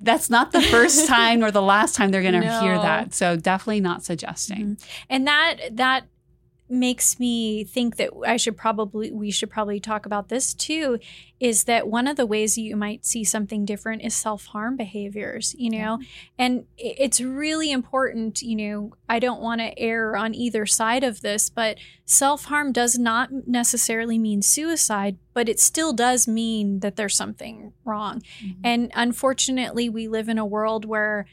that's 0.01 0.29
not 0.29 0.51
the 0.51 0.61
first 0.61 1.07
time 1.09 1.45
or 1.45 1.53
the 1.53 1.63
last 1.63 1.95
time 1.95 2.11
they're 2.11 2.23
going 2.23 2.35
to 2.35 2.41
no. 2.41 2.61
hear 2.61 2.77
that 2.77 3.15
so 3.15 3.37
definitely 3.37 3.81
not 3.81 4.05
suggesting 4.05 4.77
mm-hmm. 4.77 5.05
and 5.09 5.27
that 5.27 5.57
that 5.71 6.05
makes 6.69 7.19
me 7.19 7.65
think 7.65 7.97
that 7.97 8.11
I 8.27 8.37
should 8.37 8.57
probably 8.57 9.11
we 9.11 9.31
should 9.31 9.51
probably 9.51 9.81
talk 9.81 10.05
about 10.05 10.29
this 10.29 10.53
too 10.53 10.99
is 11.41 11.65
that 11.65 11.89
one 11.89 12.07
of 12.07 12.17
the 12.17 12.27
ways 12.27 12.59
you 12.59 12.77
might 12.77 13.07
see 13.07 13.25
something 13.25 13.65
different 13.65 14.03
is 14.03 14.15
self-harm 14.15 14.77
behaviors 14.77 15.55
you 15.59 15.71
know 15.71 15.99
yeah. 16.01 16.07
and 16.39 16.65
it's 16.77 17.21
really 17.21 17.71
important 17.71 18.43
you 18.43 18.57
know 18.57 18.93
I 19.09 19.19
don't 19.19 19.41
want 19.41 19.61
to 19.63 19.79
err 19.79 20.17
on 20.17 20.35
either 20.35 20.67
side 20.67 21.05
of 21.05 21.23
this 21.23 21.49
but 21.49 21.79
self-harm 22.05 22.73
does 22.73 22.99
not 22.99 23.31
necessarily 23.47 24.19
mean 24.19 24.43
suicide 24.43 25.17
but 25.33 25.49
it 25.49 25.59
still 25.59 25.95
does 25.95 26.29
mean 26.29 26.81
that 26.81 26.97
there's 26.97 27.17
something 27.17 27.73
wrong 27.85 28.23
mm-hmm. 28.45 28.61
and 28.63 28.91
unfortunately 28.95 29.89
we 29.89 30.07
live 30.07 30.29
in 30.29 30.39
a 30.39 30.47
world 30.47 30.85
where 30.85 31.27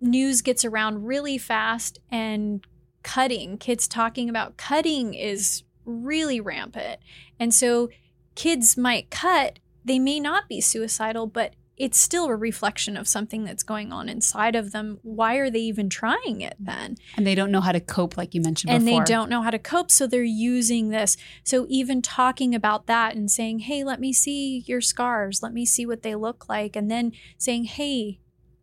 news 0.00 0.40
gets 0.40 0.64
around 0.64 1.04
really 1.04 1.36
fast 1.36 1.98
and 2.10 2.64
cutting, 3.02 3.58
kids 3.58 3.88
talking 3.88 4.28
about 4.28 4.56
cutting 4.56 5.14
is 5.14 5.62
really 5.84 6.40
rampant. 6.40 7.00
And 7.38 7.54
so 7.54 7.88
kids 8.34 8.76
might 8.76 9.10
cut, 9.10 9.58
they 9.84 9.98
may 9.98 10.20
not 10.20 10.48
be 10.48 10.60
suicidal, 10.60 11.26
but 11.26 11.54
it's 11.80 11.96
still 11.96 12.26
a 12.26 12.36
reflection 12.36 12.94
of 12.94 13.08
something 13.08 13.44
that's 13.44 13.62
going 13.62 13.90
on 13.90 14.06
inside 14.10 14.54
of 14.54 14.72
them. 14.72 14.98
Why 15.00 15.36
are 15.36 15.48
they 15.48 15.60
even 15.60 15.88
trying 15.88 16.42
it 16.42 16.54
then? 16.60 16.96
And 17.16 17.26
they 17.26 17.34
don't 17.34 17.50
know 17.50 17.62
how 17.62 17.72
to 17.72 17.80
cope, 17.80 18.18
like 18.18 18.34
you 18.34 18.42
mentioned 18.42 18.70
and 18.70 18.84
before. 18.84 19.00
they 19.00 19.04
don't 19.10 19.30
know 19.30 19.40
how 19.40 19.50
to 19.50 19.58
cope, 19.58 19.90
so 19.90 20.06
they're 20.06 20.22
using 20.22 20.90
this. 20.90 21.16
So 21.42 21.64
even 21.70 22.02
talking 22.02 22.54
about 22.54 22.86
that 22.86 23.16
and 23.16 23.30
saying, 23.30 23.60
hey, 23.60 23.82
let 23.82 23.98
me 23.98 24.12
see 24.12 24.58
your 24.66 24.82
scars, 24.82 25.42
let 25.42 25.54
me 25.54 25.64
see 25.64 25.86
what 25.86 26.02
they 26.02 26.14
look 26.14 26.50
like, 26.50 26.76
and 26.76 26.90
then 26.90 27.12
saying, 27.38 27.64
hey, 27.64 28.20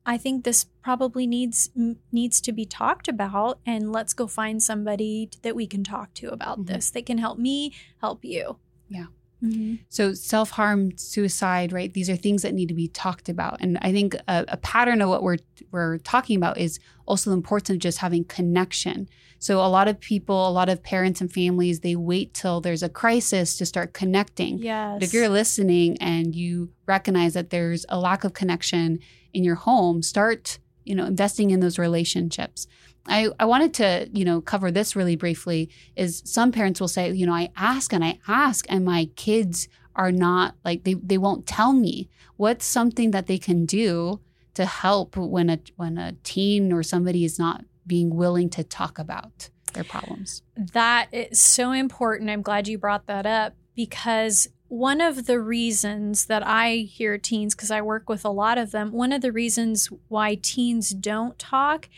I 0.07 0.17
think 0.17 0.45
this 0.45 0.63
probably 0.81 1.27
needs 1.27 1.69
needs 2.13 2.39
to 2.41 2.53
be 2.53 2.65
talked 2.65 3.09
about 3.09 3.59
and 3.65 3.91
let's 3.91 4.13
go 4.13 4.25
find 4.25 4.63
somebody 4.63 5.29
that 5.41 5.53
we 5.53 5.67
can 5.67 5.83
talk 5.83 6.13
to 6.15 6.29
about 6.29 6.59
mm-hmm. 6.59 6.73
this. 6.73 6.89
that 6.91 7.05
can 7.05 7.17
help 7.17 7.37
me, 7.37 7.73
help 7.99 8.23
you. 8.23 8.57
Yeah. 8.87 9.07
Mm-hmm. 9.43 9.75
So 9.89 10.13
self 10.13 10.51
harm, 10.51 10.97
suicide, 10.97 11.73
right? 11.73 11.93
These 11.93 12.09
are 12.09 12.15
things 12.15 12.41
that 12.41 12.53
need 12.53 12.69
to 12.69 12.73
be 12.73 12.87
talked 12.87 13.29
about, 13.29 13.57
and 13.59 13.77
I 13.81 13.91
think 13.91 14.15
a, 14.27 14.45
a, 14.47 14.57
pattern 14.57 14.99
of 14.99 15.09
what 15.09 15.21
we're 15.21 15.37
we're 15.69 15.99
talking 15.99 16.37
about 16.37 16.57
is 16.57 16.79
also 17.05 17.29
the 17.29 17.35
importance 17.35 17.69
of 17.69 17.79
just 17.79 17.99
having 17.99 18.23
connection. 18.23 19.07
So 19.37 19.59
a 19.59 19.67
lot 19.69 19.87
of 19.87 19.99
people, 19.99 20.47
a 20.47 20.49
lot 20.49 20.69
of 20.69 20.81
parents 20.81 21.21
and 21.21 21.31
families, 21.31 21.81
they 21.81 21.95
wait 21.95 22.33
till 22.33 22.61
there's 22.61 22.81
a 22.81 22.89
crisis 22.89 23.57
to 23.57 23.65
start 23.67 23.93
connecting. 23.93 24.57
Yes. 24.57 24.95
But 24.95 25.03
if 25.03 25.13
you're 25.13 25.29
listening 25.29 25.97
and 26.01 26.35
you 26.35 26.71
recognize 26.87 27.35
that 27.35 27.51
there's 27.51 27.85
a 27.89 27.99
lack 27.99 28.23
of 28.23 28.33
connection 28.33 28.99
in 29.37 29.43
your 29.43 29.55
home, 29.55 30.01
start 30.01 30.59
you 30.83 30.95
know 30.95 31.05
investing 31.05 31.51
in 31.51 31.59
those 31.59 31.77
relationships. 31.79 32.67
I, 33.09 33.29
I 33.39 33.45
wanted 33.45 33.73
to, 33.75 34.09
you 34.11 34.25
know, 34.25 34.41
cover 34.41 34.69
this 34.69 34.95
really 34.95 35.15
briefly 35.15 35.69
is 35.95 36.21
some 36.25 36.51
parents 36.51 36.81
will 36.81 36.89
say, 36.89 37.09
you 37.11 37.25
know, 37.25 37.33
I 37.33 37.51
ask 37.55 37.93
and 37.93 38.03
I 38.03 38.19
ask 38.27 38.65
and 38.67 38.83
my 38.83 39.09
kids 39.15 39.69
are 39.95 40.11
not 40.11 40.55
like 40.65 40.83
they, 40.83 40.95
they 40.95 41.17
won't 41.17 41.47
tell 41.47 41.71
me 41.71 42.09
what's 42.35 42.65
something 42.65 43.11
that 43.11 43.27
they 43.27 43.37
can 43.37 43.65
do 43.65 44.19
to 44.55 44.65
help 44.65 45.15
when 45.15 45.49
a 45.49 45.59
when 45.75 45.97
a 45.97 46.13
teen 46.23 46.73
or 46.73 46.83
somebody 46.83 47.23
is 47.23 47.39
not 47.39 47.63
being 47.85 48.15
willing 48.15 48.49
to 48.49 48.63
talk 48.63 48.99
about 48.99 49.49
their 49.73 49.83
problems. 49.83 50.41
That 50.55 51.07
is 51.11 51.39
so 51.39 51.71
important. 51.71 52.29
I'm 52.29 52.41
glad 52.41 52.67
you 52.67 52.77
brought 52.77 53.07
that 53.07 53.25
up 53.25 53.53
because 53.75 54.49
one 54.69 54.99
of 54.99 55.25
the 55.25 55.39
reasons 55.39 56.25
that 56.25 56.45
I 56.45 56.87
hear 56.89 57.17
teens, 57.17 57.55
because 57.55 57.71
I 57.71 57.81
work 57.81 58.09
with 58.09 58.25
a 58.25 58.29
lot 58.29 58.57
of 58.57 58.71
them, 58.71 58.91
one 58.91 59.13
of 59.13 59.21
the 59.21 59.31
reasons 59.31 59.89
why 60.07 60.35
teens 60.35 60.89
don't 60.89 61.37
talk 61.39 61.89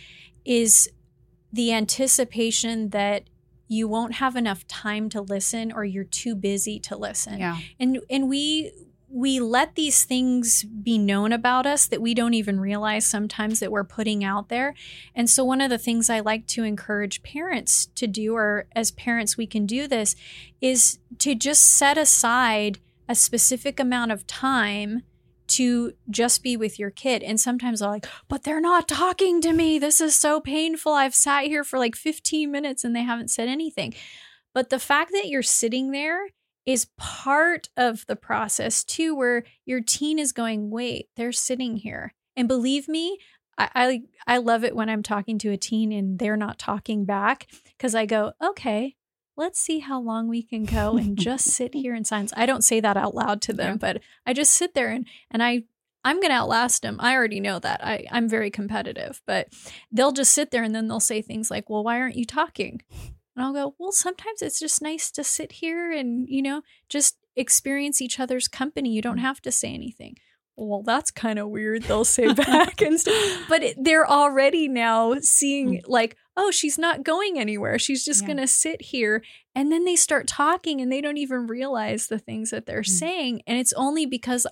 is 0.45 0.89
the 1.51 1.73
anticipation 1.73 2.89
that 2.89 3.23
you 3.67 3.87
won't 3.87 4.15
have 4.15 4.35
enough 4.35 4.67
time 4.67 5.09
to 5.09 5.21
listen 5.21 5.71
or 5.71 5.83
you're 5.83 6.03
too 6.03 6.35
busy 6.35 6.79
to 6.79 6.95
listen. 6.95 7.39
Yeah. 7.39 7.57
And 7.79 7.99
and 8.09 8.27
we 8.27 8.71
we 9.11 9.39
let 9.39 9.75
these 9.75 10.03
things 10.03 10.63
be 10.63 10.97
known 10.97 11.31
about 11.31 11.65
us 11.65 11.87
that 11.87 12.01
we 12.01 12.13
don't 12.13 12.33
even 12.33 12.59
realize 12.59 13.05
sometimes 13.05 13.59
that 13.59 13.71
we're 13.71 13.83
putting 13.83 14.23
out 14.23 14.49
there. 14.49 14.75
And 15.15 15.29
so, 15.29 15.43
one 15.43 15.61
of 15.61 15.69
the 15.69 15.77
things 15.77 16.09
I 16.09 16.19
like 16.19 16.45
to 16.47 16.63
encourage 16.63 17.23
parents 17.23 17.87
to 17.95 18.07
do, 18.07 18.35
or 18.35 18.67
as 18.75 18.91
parents, 18.91 19.37
we 19.37 19.47
can 19.47 19.65
do 19.65 19.87
this, 19.87 20.15
is 20.61 20.99
to 21.19 21.35
just 21.35 21.63
set 21.63 21.97
aside 21.97 22.79
a 23.07 23.15
specific 23.15 23.79
amount 23.79 24.11
of 24.11 24.27
time 24.27 25.03
to 25.47 25.93
just 26.09 26.43
be 26.43 26.55
with 26.55 26.77
your 26.77 26.91
kid. 26.91 27.23
And 27.23 27.39
sometimes 27.39 27.79
they're 27.79 27.89
like, 27.89 28.07
but 28.27 28.43
they're 28.43 28.61
not 28.61 28.87
talking 28.87 29.41
to 29.41 29.51
me. 29.51 29.79
This 29.79 29.99
is 29.99 30.15
so 30.15 30.39
painful. 30.39 30.93
I've 30.93 31.15
sat 31.15 31.45
here 31.45 31.63
for 31.63 31.79
like 31.79 31.95
15 31.95 32.51
minutes 32.51 32.83
and 32.83 32.95
they 32.95 33.01
haven't 33.01 33.31
said 33.31 33.49
anything. 33.49 33.95
But 34.53 34.69
the 34.69 34.77
fact 34.77 35.11
that 35.13 35.27
you're 35.27 35.41
sitting 35.41 35.89
there 35.89 36.27
is 36.65 36.87
part 36.97 37.69
of 37.77 38.05
the 38.07 38.15
process 38.15 38.83
too, 38.83 39.15
where 39.15 39.43
your 39.65 39.81
teen 39.81 40.19
is 40.19 40.31
going, 40.31 40.69
wait, 40.69 41.09
they're 41.15 41.31
sitting 41.31 41.77
here. 41.77 42.13
And 42.35 42.47
believe 42.47 42.87
me, 42.87 43.19
I, 43.57 43.69
I, 43.75 44.01
I 44.35 44.37
love 44.37 44.63
it 44.63 44.75
when 44.75 44.89
I'm 44.89 45.03
talking 45.03 45.37
to 45.39 45.51
a 45.51 45.57
teen 45.57 45.91
and 45.91 46.19
they're 46.19 46.37
not 46.37 46.59
talking 46.59 47.05
back 47.05 47.47
because 47.77 47.95
I 47.95 48.05
go, 48.05 48.33
okay, 48.41 48.95
let's 49.35 49.59
see 49.59 49.79
how 49.79 49.99
long 49.99 50.27
we 50.27 50.43
can 50.43 50.65
go 50.65 50.97
and 50.97 51.17
just 51.19 51.45
sit 51.45 51.73
here 51.73 51.95
in 51.95 52.05
silence. 52.05 52.33
I 52.35 52.45
don't 52.45 52.63
say 52.63 52.79
that 52.79 52.97
out 52.97 53.15
loud 53.15 53.41
to 53.43 53.53
them, 53.53 53.73
yeah. 53.73 53.77
but 53.77 54.01
I 54.25 54.33
just 54.33 54.53
sit 54.53 54.73
there 54.73 54.89
and 54.89 55.07
and 55.31 55.41
I 55.41 55.63
I'm 56.05 56.17
going 56.17 56.29
to 56.29 56.35
outlast 56.35 56.81
them. 56.81 56.95
I 56.99 57.13
already 57.13 57.41
know 57.41 57.59
that. 57.59 57.83
I, 57.83 58.05
I'm 58.09 58.29
very 58.29 58.49
competitive, 58.49 59.21
but 59.27 59.49
they'll 59.91 60.13
just 60.13 60.33
sit 60.33 60.49
there 60.49 60.63
and 60.63 60.73
then 60.73 60.87
they'll 60.87 61.01
say 61.01 61.21
things 61.21 61.51
like, 61.51 61.69
Well, 61.69 61.83
why 61.83 61.99
aren't 61.99 62.15
you 62.15 62.25
talking? 62.25 62.81
And 63.39 63.45
I'll 63.47 63.53
go, 63.53 63.73
well, 63.79 63.93
sometimes 63.93 64.41
it's 64.41 64.59
just 64.59 64.81
nice 64.81 65.09
to 65.11 65.23
sit 65.23 65.53
here 65.53 65.91
and, 65.91 66.27
you 66.27 66.41
know, 66.41 66.61
just 66.89 67.15
experience 67.37 68.01
each 68.01 68.19
other's 68.19 68.49
company. 68.49 68.89
You 68.91 69.01
don't 69.01 69.19
have 69.19 69.41
to 69.43 69.51
say 69.51 69.73
anything. 69.73 70.15
Well, 70.57 70.83
that's 70.83 71.09
kind 71.09 71.39
of 71.39 71.47
weird. 71.47 71.83
They'll 71.83 72.03
say 72.03 72.33
back 72.33 72.81
and 72.81 72.99
stuff. 72.99 73.45
But 73.47 73.63
it, 73.63 73.77
they're 73.81 74.05
already 74.05 74.67
now 74.67 75.15
seeing, 75.21 75.81
like, 75.87 76.17
oh, 76.35 76.51
she's 76.51 76.77
not 76.77 77.03
going 77.03 77.39
anywhere. 77.39 77.79
She's 77.79 78.03
just. 78.03 78.23
Yeah. 78.23 78.27
going 78.27 78.37
to 78.39 78.47
sit 78.47 78.81
here. 78.81 79.23
And 79.55 79.71
then 79.71 79.85
they 79.85 79.95
start 79.95 80.27
talking 80.27 80.81
and 80.81 80.91
they 80.91 80.99
don't 80.99 81.15
even 81.17 81.47
realize 81.47 82.07
the 82.07 82.19
things 82.19 82.49
that 82.49 82.65
they're 82.65 82.81
Mm. 82.81 82.87
saying. 82.89 83.41
And 83.47 83.57
it's 83.57 83.71
only 83.73 84.05
because 84.05 84.45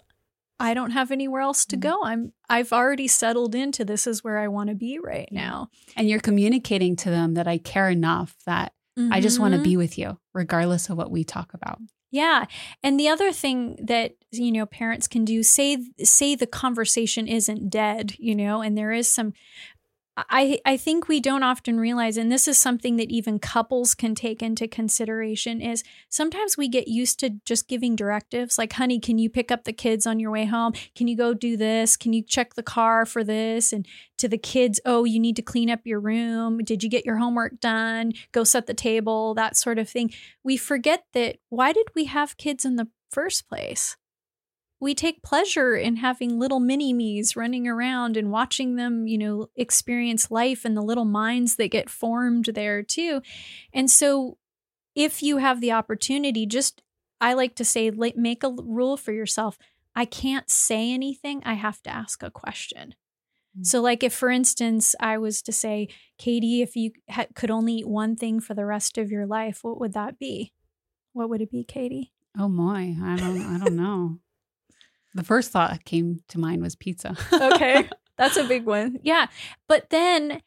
I 0.59 0.73
don't 0.73 0.91
have 0.91 1.11
anywhere 1.11 1.41
else 1.41 1.65
to 1.65 1.75
Mm. 1.75 1.81
go. 1.81 2.03
I'm 2.03 2.31
I've 2.49 2.71
already 2.71 3.09
settled 3.09 3.53
into 3.53 3.83
this 3.83 4.07
is 4.07 4.23
where 4.23 4.39
I 4.39 4.47
want 4.47 4.69
to 4.69 4.75
be 4.75 4.97
right 4.97 5.27
now. 5.29 5.67
And 5.97 6.07
you're 6.09 6.21
communicating 6.21 6.95
to 6.97 7.09
them 7.09 7.33
that 7.33 7.49
I 7.49 7.57
care 7.57 7.89
enough 7.89 8.33
that 8.45 8.71
I 8.97 9.21
just 9.21 9.39
want 9.39 9.53
to 9.53 9.61
be 9.61 9.71
mm-hmm. 9.71 9.77
with 9.77 9.97
you, 9.97 10.19
regardless 10.33 10.89
of 10.89 10.97
what 10.97 11.11
we 11.11 11.23
talk 11.23 11.53
about. 11.53 11.79
Yeah. 12.09 12.45
And 12.83 12.99
the 12.99 13.09
other 13.09 13.31
thing 13.31 13.77
that, 13.83 14.13
you 14.31 14.51
know, 14.51 14.65
parents 14.65 15.07
can 15.07 15.25
do, 15.25 15.43
say 15.43 15.77
say 16.03 16.35
the 16.35 16.47
conversation 16.47 17.27
isn't 17.27 17.69
dead, 17.69 18.15
you 18.17 18.35
know, 18.35 18.61
and 18.61 18.77
there 18.77 18.91
is 18.93 19.11
some 19.11 19.33
I 20.17 20.59
I 20.65 20.77
think 20.77 21.07
we 21.07 21.19
don't 21.19 21.43
often 21.43 21.79
realize 21.79 22.17
and 22.17 22.31
this 22.31 22.47
is 22.47 22.57
something 22.57 22.95
that 22.95 23.11
even 23.11 23.37
couples 23.37 23.93
can 23.93 24.15
take 24.15 24.41
into 24.41 24.67
consideration 24.67 25.61
is 25.61 25.83
sometimes 26.09 26.57
we 26.57 26.67
get 26.67 26.87
used 26.87 27.19
to 27.19 27.35
just 27.45 27.67
giving 27.67 27.95
directives 27.95 28.57
like 28.57 28.73
honey 28.73 28.99
can 28.99 29.19
you 29.19 29.29
pick 29.29 29.51
up 29.51 29.63
the 29.63 29.73
kids 29.73 30.07
on 30.07 30.19
your 30.19 30.31
way 30.31 30.45
home? 30.45 30.73
Can 30.95 31.07
you 31.07 31.15
go 31.15 31.35
do 31.35 31.55
this? 31.55 31.95
Can 31.95 32.13
you 32.13 32.23
check 32.23 32.55
the 32.55 32.63
car 32.63 33.05
for 33.05 33.23
this? 33.23 33.71
And 33.71 33.87
to 34.17 34.27
the 34.27 34.39
kids 34.39 34.79
oh 34.85 35.03
you 35.03 35.19
need 35.19 35.35
to 35.35 35.43
clean 35.43 35.69
up 35.69 35.81
your 35.85 35.99
room. 35.99 36.59
Did 36.59 36.83
you 36.83 36.89
get 36.89 37.05
your 37.05 37.17
homework 37.17 37.59
done? 37.59 38.13
Go 38.31 38.43
set 38.43 38.65
the 38.65 38.73
table 38.73 39.35
that 39.35 39.55
sort 39.55 39.77
of 39.77 39.87
thing. 39.87 40.11
We 40.43 40.57
forget 40.57 41.03
that 41.13 41.37
why 41.49 41.73
did 41.73 41.87
we 41.93 42.05
have 42.05 42.37
kids 42.37 42.65
in 42.65 42.75
the 42.75 42.87
first 43.11 43.47
place? 43.47 43.95
We 44.79 44.93
take 44.93 45.23
pleasure 45.23 45.75
in 45.75 45.97
having 45.97 46.37
little 46.37 46.59
mini 46.59 46.93
me's 46.93 47.35
running 47.35 47.67
around 47.67 48.15
and 48.15 48.31
watching 48.31 48.75
them, 48.75 49.07
you 49.07 49.17
know, 49.17 49.49
experience 49.55 50.29
life 50.29 50.65
and 50.65 50.77
the 50.77 50.81
little 50.81 51.05
minds 51.05 51.55
that 51.55 51.71
get 51.71 51.89
formed 51.89 52.45
there 52.53 52.83
too. 52.83 53.21
And 53.73 53.89
so, 53.89 54.37
if 54.95 55.21
you 55.21 55.37
have 55.37 55.61
the 55.61 55.71
opportunity, 55.71 56.45
just 56.45 56.81
I 57.19 57.33
like 57.33 57.55
to 57.55 57.65
say, 57.65 57.91
make 57.91 58.43
a 58.43 58.51
rule 58.51 58.97
for 58.97 59.11
yourself. 59.11 59.57
I 59.95 60.05
can't 60.05 60.49
say 60.49 60.91
anything, 60.91 61.41
I 61.43 61.55
have 61.55 61.81
to 61.83 61.89
ask 61.89 62.21
a 62.21 62.29
question. 62.29 62.93
Mm. 63.57 63.65
So, 63.65 63.81
like, 63.81 64.03
if 64.03 64.13
for 64.13 64.29
instance, 64.29 64.95
I 64.99 65.17
was 65.17 65.41
to 65.43 65.51
say, 65.51 65.87
K'dee, 66.19 66.61
if 66.61 66.75
you 66.75 66.91
ha- 67.09 67.25
could 67.33 67.49
only 67.49 67.77
eat 67.77 67.87
one 67.87 68.15
thing 68.15 68.39
for 68.39 68.53
the 68.53 68.65
rest 68.65 68.97
of 68.97 69.09
your 69.09 69.25
life, 69.25 69.63
what 69.63 69.79
would 69.79 69.93
that 69.93 70.19
be? 70.19 70.53
What 71.13 71.29
would 71.29 71.41
it 71.41 71.49
be, 71.49 71.63
K'dee? 71.63 72.11
Oh 72.37 72.47
my, 72.47 72.95
I 73.01 73.15
don't, 73.15 73.41
I 73.41 73.57
don't 73.57 73.75
know. 73.75 74.19
The 75.13 75.23
first 75.23 75.51
thought 75.51 75.71
that 75.71 75.85
came 75.85 76.21
to 76.29 76.39
mind 76.39 76.61
was 76.61 76.75
pizza. 76.75 77.15
Okay. 77.33 77.89
That's 78.17 78.37
a 78.37 78.43
big 78.43 78.65
one. 78.65 78.99
Yeah. 79.03 79.27
But 79.67 79.89
then 79.89 80.41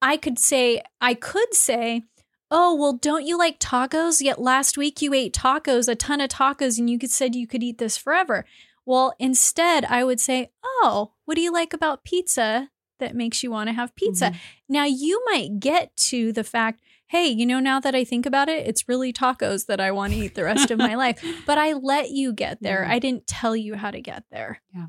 I 0.00 0.16
could 0.16 0.38
say, 0.38 0.82
I 1.00 1.14
could 1.14 1.54
say, 1.54 2.02
oh, 2.50 2.74
well, 2.74 2.92
don't 2.92 3.26
you 3.26 3.36
like 3.36 3.58
tacos? 3.58 4.20
Yet 4.20 4.40
last 4.40 4.76
week 4.78 5.02
you 5.02 5.12
ate 5.12 5.34
tacos, 5.34 5.88
a 5.88 5.94
ton 5.96 6.20
of 6.20 6.30
tacos, 6.30 6.78
and 6.78 6.88
you 6.88 6.98
could 6.98 7.10
said 7.10 7.34
you 7.34 7.46
could 7.46 7.62
eat 7.62 7.78
this 7.78 7.96
forever. 7.96 8.44
Well, 8.84 9.14
instead, 9.18 9.84
I 9.86 10.04
would 10.04 10.20
say, 10.20 10.50
oh, 10.64 11.12
what 11.24 11.34
do 11.34 11.40
you 11.40 11.52
like 11.52 11.72
about 11.72 12.04
pizza 12.04 12.70
that 13.00 13.16
makes 13.16 13.42
you 13.42 13.50
want 13.50 13.68
to 13.68 13.74
have 13.74 13.96
pizza? 13.96 14.26
Mhm. 14.26 14.36
Now, 14.68 14.84
you 14.84 15.20
might 15.26 15.58
get 15.58 15.96
to 15.96 16.32
the 16.32 16.44
fact, 16.44 16.80
hey, 17.08 17.26
you 17.28 17.46
know, 17.46 17.60
now 17.60 17.80
that 17.80 17.94
I 17.94 18.04
think 18.04 18.26
about 18.26 18.48
it, 18.48 18.66
it's 18.66 18.88
really 18.88 19.12
tacos 19.12 19.66
that 19.66 19.80
I 19.80 19.92
want 19.92 20.12
to 20.12 20.18
eat 20.18 20.34
the 20.34 20.44
rest 20.44 20.70
of 20.70 20.78
my 20.78 20.94
life. 20.96 21.22
But 21.46 21.58
I 21.58 21.72
let 21.72 22.10
you 22.10 22.32
get 22.32 22.62
there. 22.62 22.84
Yeah. 22.84 22.94
I 22.94 22.98
didn't 22.98 23.26
tell 23.26 23.54
you 23.54 23.74
how 23.74 23.90
to 23.90 24.00
get 24.00 24.24
there. 24.30 24.60
Yeah. 24.74 24.86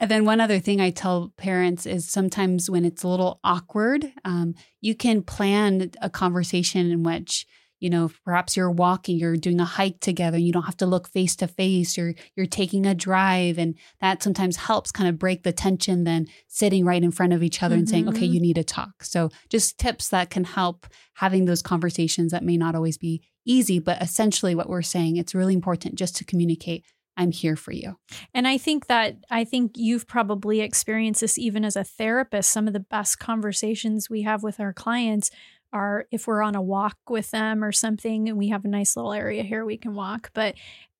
And 0.00 0.10
then 0.10 0.24
one 0.24 0.40
other 0.40 0.60
thing 0.60 0.80
I 0.80 0.90
tell 0.90 1.32
parents 1.36 1.84
is 1.84 2.08
sometimes 2.08 2.70
when 2.70 2.84
it's 2.84 3.02
a 3.02 3.08
little 3.08 3.40
awkward, 3.42 4.12
um, 4.24 4.54
you 4.80 4.94
can 4.94 5.22
plan 5.22 5.90
a 6.00 6.08
conversation 6.08 6.90
in 6.90 7.02
which 7.02 7.46
you 7.80 7.90
know 7.90 8.10
perhaps 8.24 8.56
you're 8.56 8.70
walking, 8.70 9.18
you're 9.18 9.36
doing 9.36 9.60
a 9.60 9.64
hike 9.64 10.00
together, 10.00 10.36
and 10.36 10.46
you 10.46 10.52
don't 10.52 10.64
have 10.64 10.76
to 10.78 10.86
look 10.86 11.08
face 11.08 11.36
to 11.36 11.48
face. 11.48 11.96
You're 11.96 12.14
you're 12.36 12.46
taking 12.46 12.86
a 12.86 12.94
drive, 12.94 13.58
and 13.58 13.74
that 14.00 14.22
sometimes 14.22 14.56
helps 14.56 14.90
kind 14.92 15.08
of 15.08 15.18
break 15.18 15.42
the 15.42 15.52
tension. 15.52 16.04
Than 16.04 16.26
sitting 16.46 16.84
right 16.84 17.02
in 17.02 17.10
front 17.10 17.32
of 17.32 17.42
each 17.42 17.62
other 17.62 17.74
and 17.76 17.88
saying, 17.88 18.08
"Okay, 18.08 18.26
Mhm. 18.28 18.32
you 18.34 18.40
need 18.40 18.54
to 18.56 18.64
talk." 18.64 19.04
So 19.04 19.30
just 19.48 19.78
tips 19.78 20.08
that 20.08 20.30
can 20.30 20.44
help 20.44 20.86
having 21.14 21.44
those 21.44 21.62
conversations 21.62 22.32
that 22.32 22.44
may 22.44 22.56
not 22.56 22.74
always 22.74 22.98
be 22.98 23.22
easy, 23.44 23.78
but 23.78 24.00
essentially 24.02 24.54
what 24.54 24.68
we're 24.68 24.82
saying, 24.82 25.16
it's 25.16 25.34
really 25.34 25.54
important 25.54 25.94
just 25.94 26.16
to 26.16 26.24
communicate. 26.24 26.84
I'm 27.16 27.32
here 27.32 27.56
for 27.56 27.72
you. 27.72 27.96
And 28.32 28.46
I 28.46 28.58
think 28.58 28.86
that 28.86 29.16
I 29.28 29.42
think 29.42 29.72
you've 29.76 30.06
probably 30.06 30.60
experienced 30.60 31.20
this 31.20 31.36
even 31.36 31.64
as 31.64 31.74
a 31.74 31.82
therapist. 31.82 32.48
Some 32.50 32.68
of 32.68 32.74
the 32.74 32.78
best 32.78 33.18
conversations 33.18 34.08
we 34.08 34.22
have 34.22 34.44
with 34.44 34.60
our 34.60 34.72
clients 34.72 35.30
are 35.72 36.06
if 36.10 36.26
we're 36.26 36.42
on 36.42 36.54
a 36.54 36.62
walk 36.62 36.96
with 37.08 37.30
them 37.30 37.62
or 37.62 37.72
something 37.72 38.28
and 38.28 38.38
we 38.38 38.48
have 38.48 38.64
a 38.64 38.68
nice 38.68 38.96
little 38.96 39.12
area 39.12 39.42
here 39.42 39.64
we 39.64 39.76
can 39.76 39.94
walk, 39.94 40.30
but 40.34 40.54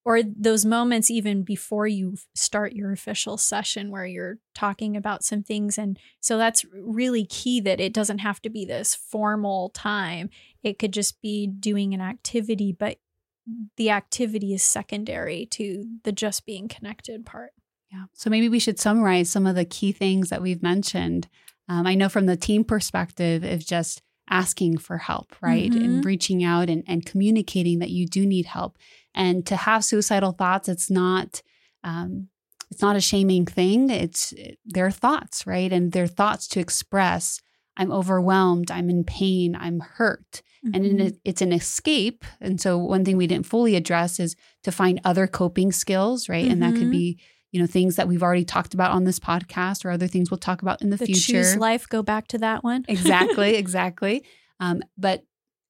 or 0.05 0.23
those 0.23 0.65
moments 0.65 1.11
even 1.11 1.43
before 1.43 1.85
you 1.85 2.15
start 2.33 2.73
your 2.73 2.91
official 2.91 3.37
session 3.37 3.91
where 3.91 4.05
you're 4.05 4.37
talking 4.55 4.95
about 4.95 5.23
some 5.23 5.43
things 5.43 5.77
and 5.77 5.99
so 6.19 6.37
that's 6.37 6.65
really 6.73 7.25
key 7.25 7.59
that 7.59 7.79
it 7.79 7.93
doesn't 7.93 8.19
have 8.19 8.41
to 8.41 8.49
be 8.49 8.65
this 8.65 8.95
formal 8.95 9.69
time. 9.69 10.29
It 10.63 10.79
could 10.79 10.93
just 10.93 11.21
be 11.21 11.47
doing 11.47 11.93
an 11.93 12.01
activity, 12.01 12.71
but 12.71 12.97
the 13.77 13.89
activity 13.89 14.53
is 14.53 14.63
secondary 14.63 15.45
to 15.47 15.85
the 16.03 16.11
just 16.11 16.45
being 16.45 16.67
connected 16.67 17.25
part. 17.25 17.51
Yeah. 17.91 18.05
So 18.13 18.29
maybe 18.29 18.49
we 18.49 18.59
should 18.59 18.79
summarize 18.79 19.29
some 19.29 19.47
of 19.47 19.55
the 19.55 19.65
key 19.65 19.91
things 19.91 20.29
that 20.29 20.41
we've 20.41 20.61
mentioned. 20.61 21.27
Um, 21.67 21.87
I 21.87 21.95
know 21.95 22.09
from 22.09 22.25
the 22.25 22.37
team 22.37 22.63
perspective 22.63 23.43
if 23.43 23.65
just 23.65 24.01
asking 24.29 24.77
for 24.77 24.97
help, 24.97 25.35
right? 25.41 25.75
And 25.75 26.01
Mhm. 26.01 26.05
reaching 26.05 26.43
out 26.43 26.69
and, 26.69 26.83
and 26.87 27.05
communicating 27.05 27.79
that 27.79 27.89
you 27.89 28.07
do 28.07 28.25
need 28.25 28.45
help. 28.45 28.77
And 29.13 29.45
to 29.47 29.55
have 29.55 29.83
suicidal 29.83 30.31
thoughts, 30.33 30.69
it's 30.69 30.89
not 30.89 31.41
um, 31.83 32.27
it's 32.71 32.81
not 32.81 32.95
a 32.95 33.01
shaming 33.01 33.45
thing. 33.45 33.89
It's 33.89 34.33
their 34.65 34.91
thoughts, 34.91 35.47
right? 35.47 35.71
And 35.73 35.91
their 35.91 36.05
thoughts 36.07 36.47
to 36.49 36.59
express, 36.59 37.39
I'm 37.77 37.91
overwhelmed, 37.91 38.69
I'm 38.69 38.89
in 38.89 39.03
pain, 39.03 39.55
I'm 39.55 39.79
hurt 39.79 40.41
and 40.71 40.85
Mm-hmm. 40.85 40.99
in 40.99 41.07
a, 41.07 41.11
it's 41.25 41.41
an 41.41 41.51
escape. 41.53 42.23
And 42.41 42.61
so 42.61 42.77
one 42.77 43.03
thing 43.05 43.17
we 43.17 43.25
didn't 43.27 43.47
fully 43.47 43.75
address 43.75 44.19
is 44.19 44.35
to 44.63 44.71
find 44.71 45.01
other 45.03 45.25
coping 45.25 45.71
skills, 45.71 46.29
right? 46.29 46.47
And 46.51 46.61
that 46.61 46.75
could 46.75 46.89
Mhm. 46.89 46.91
be 46.91 47.19
you 47.51 47.59
know 47.59 47.67
things 47.67 47.95
that 47.95 48.07
we've 48.07 48.21
already 48.23 48.45
talked 48.45 48.73
about 48.73 48.91
on 48.91 49.03
this 49.05 49.19
podcast 49.19 49.83
or 49.85 49.89
other 49.91 50.07
things 50.07 50.29
we'll 50.29 50.37
talk 50.37 50.61
about 50.61 50.81
in 50.81 50.89
the, 50.89 50.97
the 50.97 51.05
future. 51.05 51.33
choose 51.33 51.55
life, 51.57 51.87
go 51.89 52.03
back 52.03 52.27
to 52.27 52.37
that 52.37 52.63
one. 52.63 52.85
exactly, 52.87 53.55
exactly. 53.63 54.23
Um, 54.59 54.81
but 54.97 55.23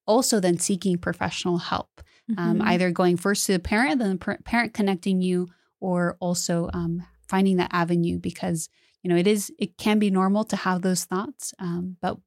also 0.07 0.39
then 0.39 0.57
seeking 0.57 0.97
professional 0.97 1.57
help, 1.59 2.01
um, 2.37 2.59
Mhm. 2.59 2.63
either 2.65 2.91
going 2.91 3.15
first 3.17 3.45
to 3.45 3.53
the 3.53 3.59
parent, 3.59 3.99
then 3.99 4.09
the 4.11 4.17
par- 4.17 4.39
parent 4.43 4.73
connecting 4.73 5.21
you, 5.21 5.47
or 5.79 6.17
also 6.19 6.69
um, 6.73 7.03
finding 7.27 7.57
that 7.57 7.69
avenue 7.71 8.19
because 8.19 8.69
you 9.03 9.09
know 9.09 9.15
it 9.15 9.27
is 9.27 9.51
it 9.59 9.77
can 9.77 9.99
be 9.99 10.09
normal 10.09 10.43
to 10.45 10.55
have 10.55 10.81
those 10.81 11.05
thoughts, 11.05 11.53
um, 11.59 11.95
but 12.01 12.17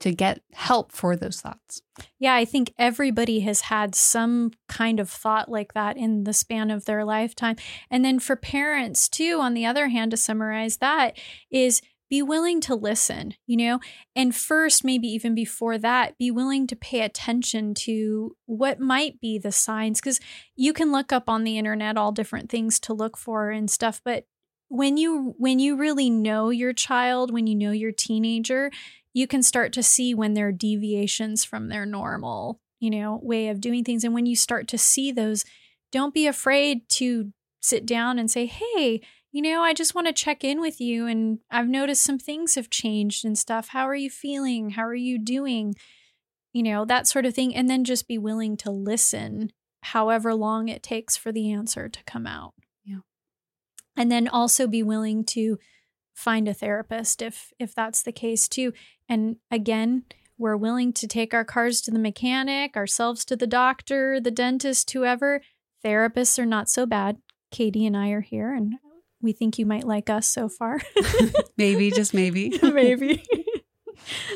to 0.00 0.12
get 0.12 0.42
help 0.52 0.92
for 0.92 1.16
those 1.16 1.40
thoughts. 1.40 1.82
Yeah, 2.18 2.34
I 2.34 2.44
think 2.44 2.72
everybody 2.78 3.40
has 3.40 3.62
had 3.62 3.94
some 3.94 4.52
kind 4.68 5.00
of 5.00 5.08
thought 5.08 5.48
like 5.48 5.74
that 5.74 5.96
in 5.96 6.24
the 6.24 6.32
span 6.32 6.70
of 6.70 6.84
their 6.84 7.04
lifetime. 7.04 7.56
And 7.90 8.04
then 8.04 8.18
for 8.18 8.36
parents, 8.36 9.08
too, 9.08 9.38
on 9.40 9.54
the 9.54 9.66
other 9.66 9.88
hand, 9.88 10.10
to 10.10 10.16
summarize 10.16 10.78
that, 10.78 11.16
is 11.50 11.80
be 12.10 12.22
willing 12.22 12.60
to 12.60 12.74
listen, 12.74 13.34
you 13.46 13.56
know? 13.56 13.80
And 14.14 14.36
first, 14.36 14.84
maybe 14.84 15.08
even 15.08 15.34
before 15.34 15.78
that, 15.78 16.18
be 16.18 16.30
willing 16.30 16.66
to 16.68 16.76
pay 16.76 17.00
attention 17.00 17.74
to 17.74 18.36
what 18.46 18.78
might 18.78 19.20
be 19.20 19.38
the 19.38 19.52
signs. 19.52 20.00
Because 20.00 20.20
you 20.54 20.72
can 20.72 20.92
look 20.92 21.12
up 21.12 21.28
on 21.28 21.44
the 21.44 21.56
internet 21.56 21.96
all 21.96 22.12
different 22.12 22.50
things 22.50 22.78
to 22.80 22.92
look 22.92 23.16
for 23.16 23.50
and 23.50 23.70
stuff. 23.70 24.00
But 24.04 24.26
when 24.68 24.96
you 24.96 25.34
when 25.38 25.58
you 25.58 25.76
really 25.76 26.10
know 26.10 26.50
your 26.50 26.72
child, 26.72 27.32
when 27.32 27.46
you 27.46 27.54
know 27.54 27.70
your 27.70 27.92
teenager, 27.92 28.70
you 29.14 29.28
can 29.28 29.42
start 29.42 29.72
to 29.72 29.82
see 29.82 30.12
when 30.12 30.34
there 30.34 30.48
are 30.48 30.52
deviations 30.52 31.44
from 31.44 31.68
their 31.68 31.86
normal, 31.86 32.60
you 32.80 32.90
know, 32.90 33.20
way 33.22 33.48
of 33.48 33.60
doing 33.60 33.84
things. 33.84 34.04
And 34.04 34.12
when 34.12 34.26
you 34.26 34.36
start 34.36 34.68
to 34.68 34.78
see 34.78 35.12
those, 35.12 35.44
don't 35.92 36.12
be 36.12 36.26
afraid 36.26 36.88
to 36.90 37.32
sit 37.62 37.86
down 37.86 38.18
and 38.18 38.30
say, 38.30 38.44
Hey, 38.44 39.00
you 39.30 39.40
know, 39.40 39.62
I 39.62 39.72
just 39.72 39.94
want 39.94 40.08
to 40.08 40.12
check 40.12 40.44
in 40.44 40.60
with 40.60 40.80
you. 40.80 41.06
And 41.06 41.38
I've 41.50 41.68
noticed 41.68 42.02
some 42.02 42.18
things 42.18 42.56
have 42.56 42.70
changed 42.70 43.24
and 43.24 43.38
stuff. 43.38 43.68
How 43.68 43.88
are 43.88 43.94
you 43.94 44.10
feeling? 44.10 44.70
How 44.70 44.82
are 44.82 44.94
you 44.94 45.18
doing? 45.18 45.74
You 46.52 46.64
know, 46.64 46.84
that 46.84 47.06
sort 47.06 47.24
of 47.24 47.34
thing. 47.34 47.54
And 47.54 47.70
then 47.70 47.84
just 47.84 48.06
be 48.06 48.18
willing 48.18 48.56
to 48.58 48.70
listen, 48.70 49.50
however 49.82 50.34
long 50.34 50.68
it 50.68 50.82
takes 50.82 51.16
for 51.16 51.32
the 51.32 51.52
answer 51.52 51.88
to 51.88 52.04
come 52.04 52.26
out. 52.26 52.54
Yeah. 52.84 52.98
And 53.96 54.10
then 54.10 54.28
also 54.28 54.66
be 54.66 54.82
willing 54.82 55.24
to 55.26 55.58
find 56.14 56.48
a 56.48 56.54
therapist 56.54 57.20
if 57.20 57.52
if 57.58 57.74
that's 57.74 58.02
the 58.02 58.12
case 58.12 58.48
too 58.48 58.72
and 59.08 59.36
again 59.50 60.04
we're 60.38 60.56
willing 60.56 60.92
to 60.94 61.06
take 61.06 61.32
our 61.32 61.44
cars 61.44 61.80
to 61.82 61.90
the 61.90 61.98
mechanic, 61.98 62.76
ourselves 62.76 63.24
to 63.26 63.36
the 63.36 63.46
doctor, 63.46 64.20
the 64.20 64.30
dentist, 64.30 64.90
whoever. 64.90 65.40
Therapists 65.84 66.38
are 66.38 66.46
not 66.46 66.68
so 66.68 66.86
bad. 66.86 67.18
K'dee 67.52 67.86
and 67.86 67.96
I 67.96 68.10
are 68.10 68.20
here, 68.20 68.52
and 68.52 68.74
we 69.20 69.32
think 69.32 69.58
you 69.58 69.66
might 69.66 69.84
like 69.84 70.10
us 70.10 70.26
so 70.26 70.48
far. 70.48 70.80
maybe, 71.56 71.90
just 71.90 72.14
maybe. 72.14 72.58
maybe. 72.62 73.22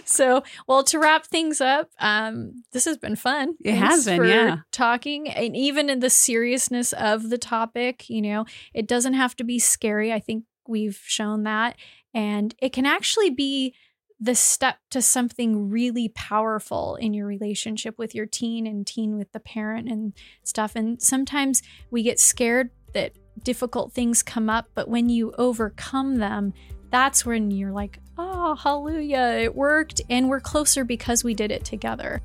so, 0.04 0.44
well, 0.68 0.84
to 0.84 0.98
wrap 0.98 1.26
things 1.26 1.60
up, 1.60 1.90
um, 1.98 2.62
this 2.72 2.84
has 2.84 2.96
been 2.96 3.16
fun. 3.16 3.56
It 3.64 3.72
Thanks 3.72 3.88
has 3.88 4.04
been, 4.04 4.24
yeah. 4.24 4.58
Talking, 4.70 5.28
and 5.28 5.56
even 5.56 5.90
in 5.90 5.98
the 5.98 6.10
seriousness 6.10 6.92
of 6.92 7.28
the 7.28 7.38
topic, 7.38 8.08
you 8.08 8.22
know, 8.22 8.44
it 8.72 8.86
doesn't 8.86 9.14
have 9.14 9.34
to 9.36 9.44
be 9.44 9.58
scary. 9.58 10.12
I 10.12 10.20
think 10.20 10.44
we've 10.68 11.00
shown 11.04 11.42
that, 11.44 11.76
and 12.14 12.54
it 12.58 12.72
can 12.72 12.86
actually 12.86 13.30
be 13.30 13.74
the 14.20 14.34
step 14.34 14.78
to 14.90 15.00
something 15.00 15.70
really 15.70 16.08
powerful 16.08 16.96
in 16.96 17.14
your 17.14 17.26
relationship 17.26 17.96
with 17.98 18.14
your 18.14 18.26
teen 18.26 18.66
and 18.66 18.86
teen 18.86 19.16
with 19.16 19.30
the 19.32 19.40
parent 19.40 19.88
and 19.88 20.12
stuff. 20.42 20.74
And 20.74 21.00
sometimes 21.00 21.62
we 21.90 22.02
get 22.02 22.18
scared 22.18 22.70
that 22.94 23.12
difficult 23.44 23.92
things 23.92 24.24
come 24.24 24.50
up, 24.50 24.68
but 24.74 24.88
when 24.88 25.08
you 25.08 25.32
overcome 25.38 26.16
them, 26.16 26.52
that's 26.90 27.24
when 27.24 27.50
you're 27.52 27.70
like, 27.70 28.00
oh, 28.16 28.56
hallelujah, 28.56 29.38
it 29.40 29.54
worked. 29.54 30.00
And 30.10 30.28
we're 30.28 30.40
closer 30.40 30.84
because 30.84 31.22
we 31.22 31.34
did 31.34 31.52
it 31.52 31.64
together. 31.64 32.20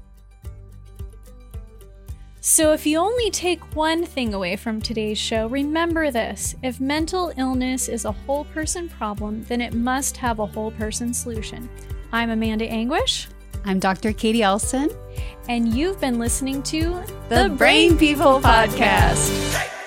So, 2.45 2.73
if 2.73 2.85
you 2.85 2.97
only 2.97 3.31
take 3.31 3.73
one 3.73 4.05
thing 4.05 4.33
away 4.33 4.57
from 4.57 4.81
today's 4.81 5.17
show, 5.17 5.47
remember 5.47 6.11
this 6.11 6.57
if 6.61 6.81
mental 6.81 7.31
illness 7.37 7.87
is 7.87 8.03
a 8.03 8.11
whole 8.11 8.43
person 8.43 8.89
problem, 8.89 9.45
then 9.45 9.61
it 9.61 9.73
must 9.73 10.17
have 10.17 10.39
a 10.39 10.45
whole 10.45 10.71
person 10.71 11.13
solution. 11.13 11.69
I'm 12.11 12.31
Amanda 12.31 12.65
Anguish. 12.65 13.29
I'm 13.63 13.79
Dr. 13.79 14.11
K'dee 14.11 14.39
Elsen. 14.39 14.93
And 15.47 15.73
you've 15.73 16.01
been 16.01 16.19
listening 16.19 16.61
to 16.63 17.01
the, 17.29 17.43
the 17.43 17.47
Brain, 17.47 17.95
Brain 17.95 17.97
People 17.97 18.41
Podcast. 18.41 19.29
Podcast. 19.53 19.82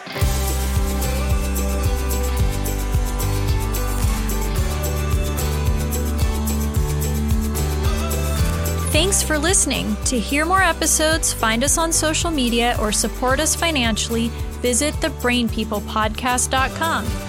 Thanks 9.06 9.22
for 9.22 9.38
listening. 9.38 9.94
To 10.06 10.18
hear 10.18 10.44
more 10.44 10.64
episodes, 10.64 11.32
find 11.32 11.62
us 11.62 11.78
on 11.78 11.92
social 11.92 12.28
media, 12.28 12.76
or 12.80 12.90
support 12.90 13.38
us 13.38 13.54
financially, 13.54 14.30
visit 14.60 14.94
thebrainpeoplepodcast.com. 14.94 17.25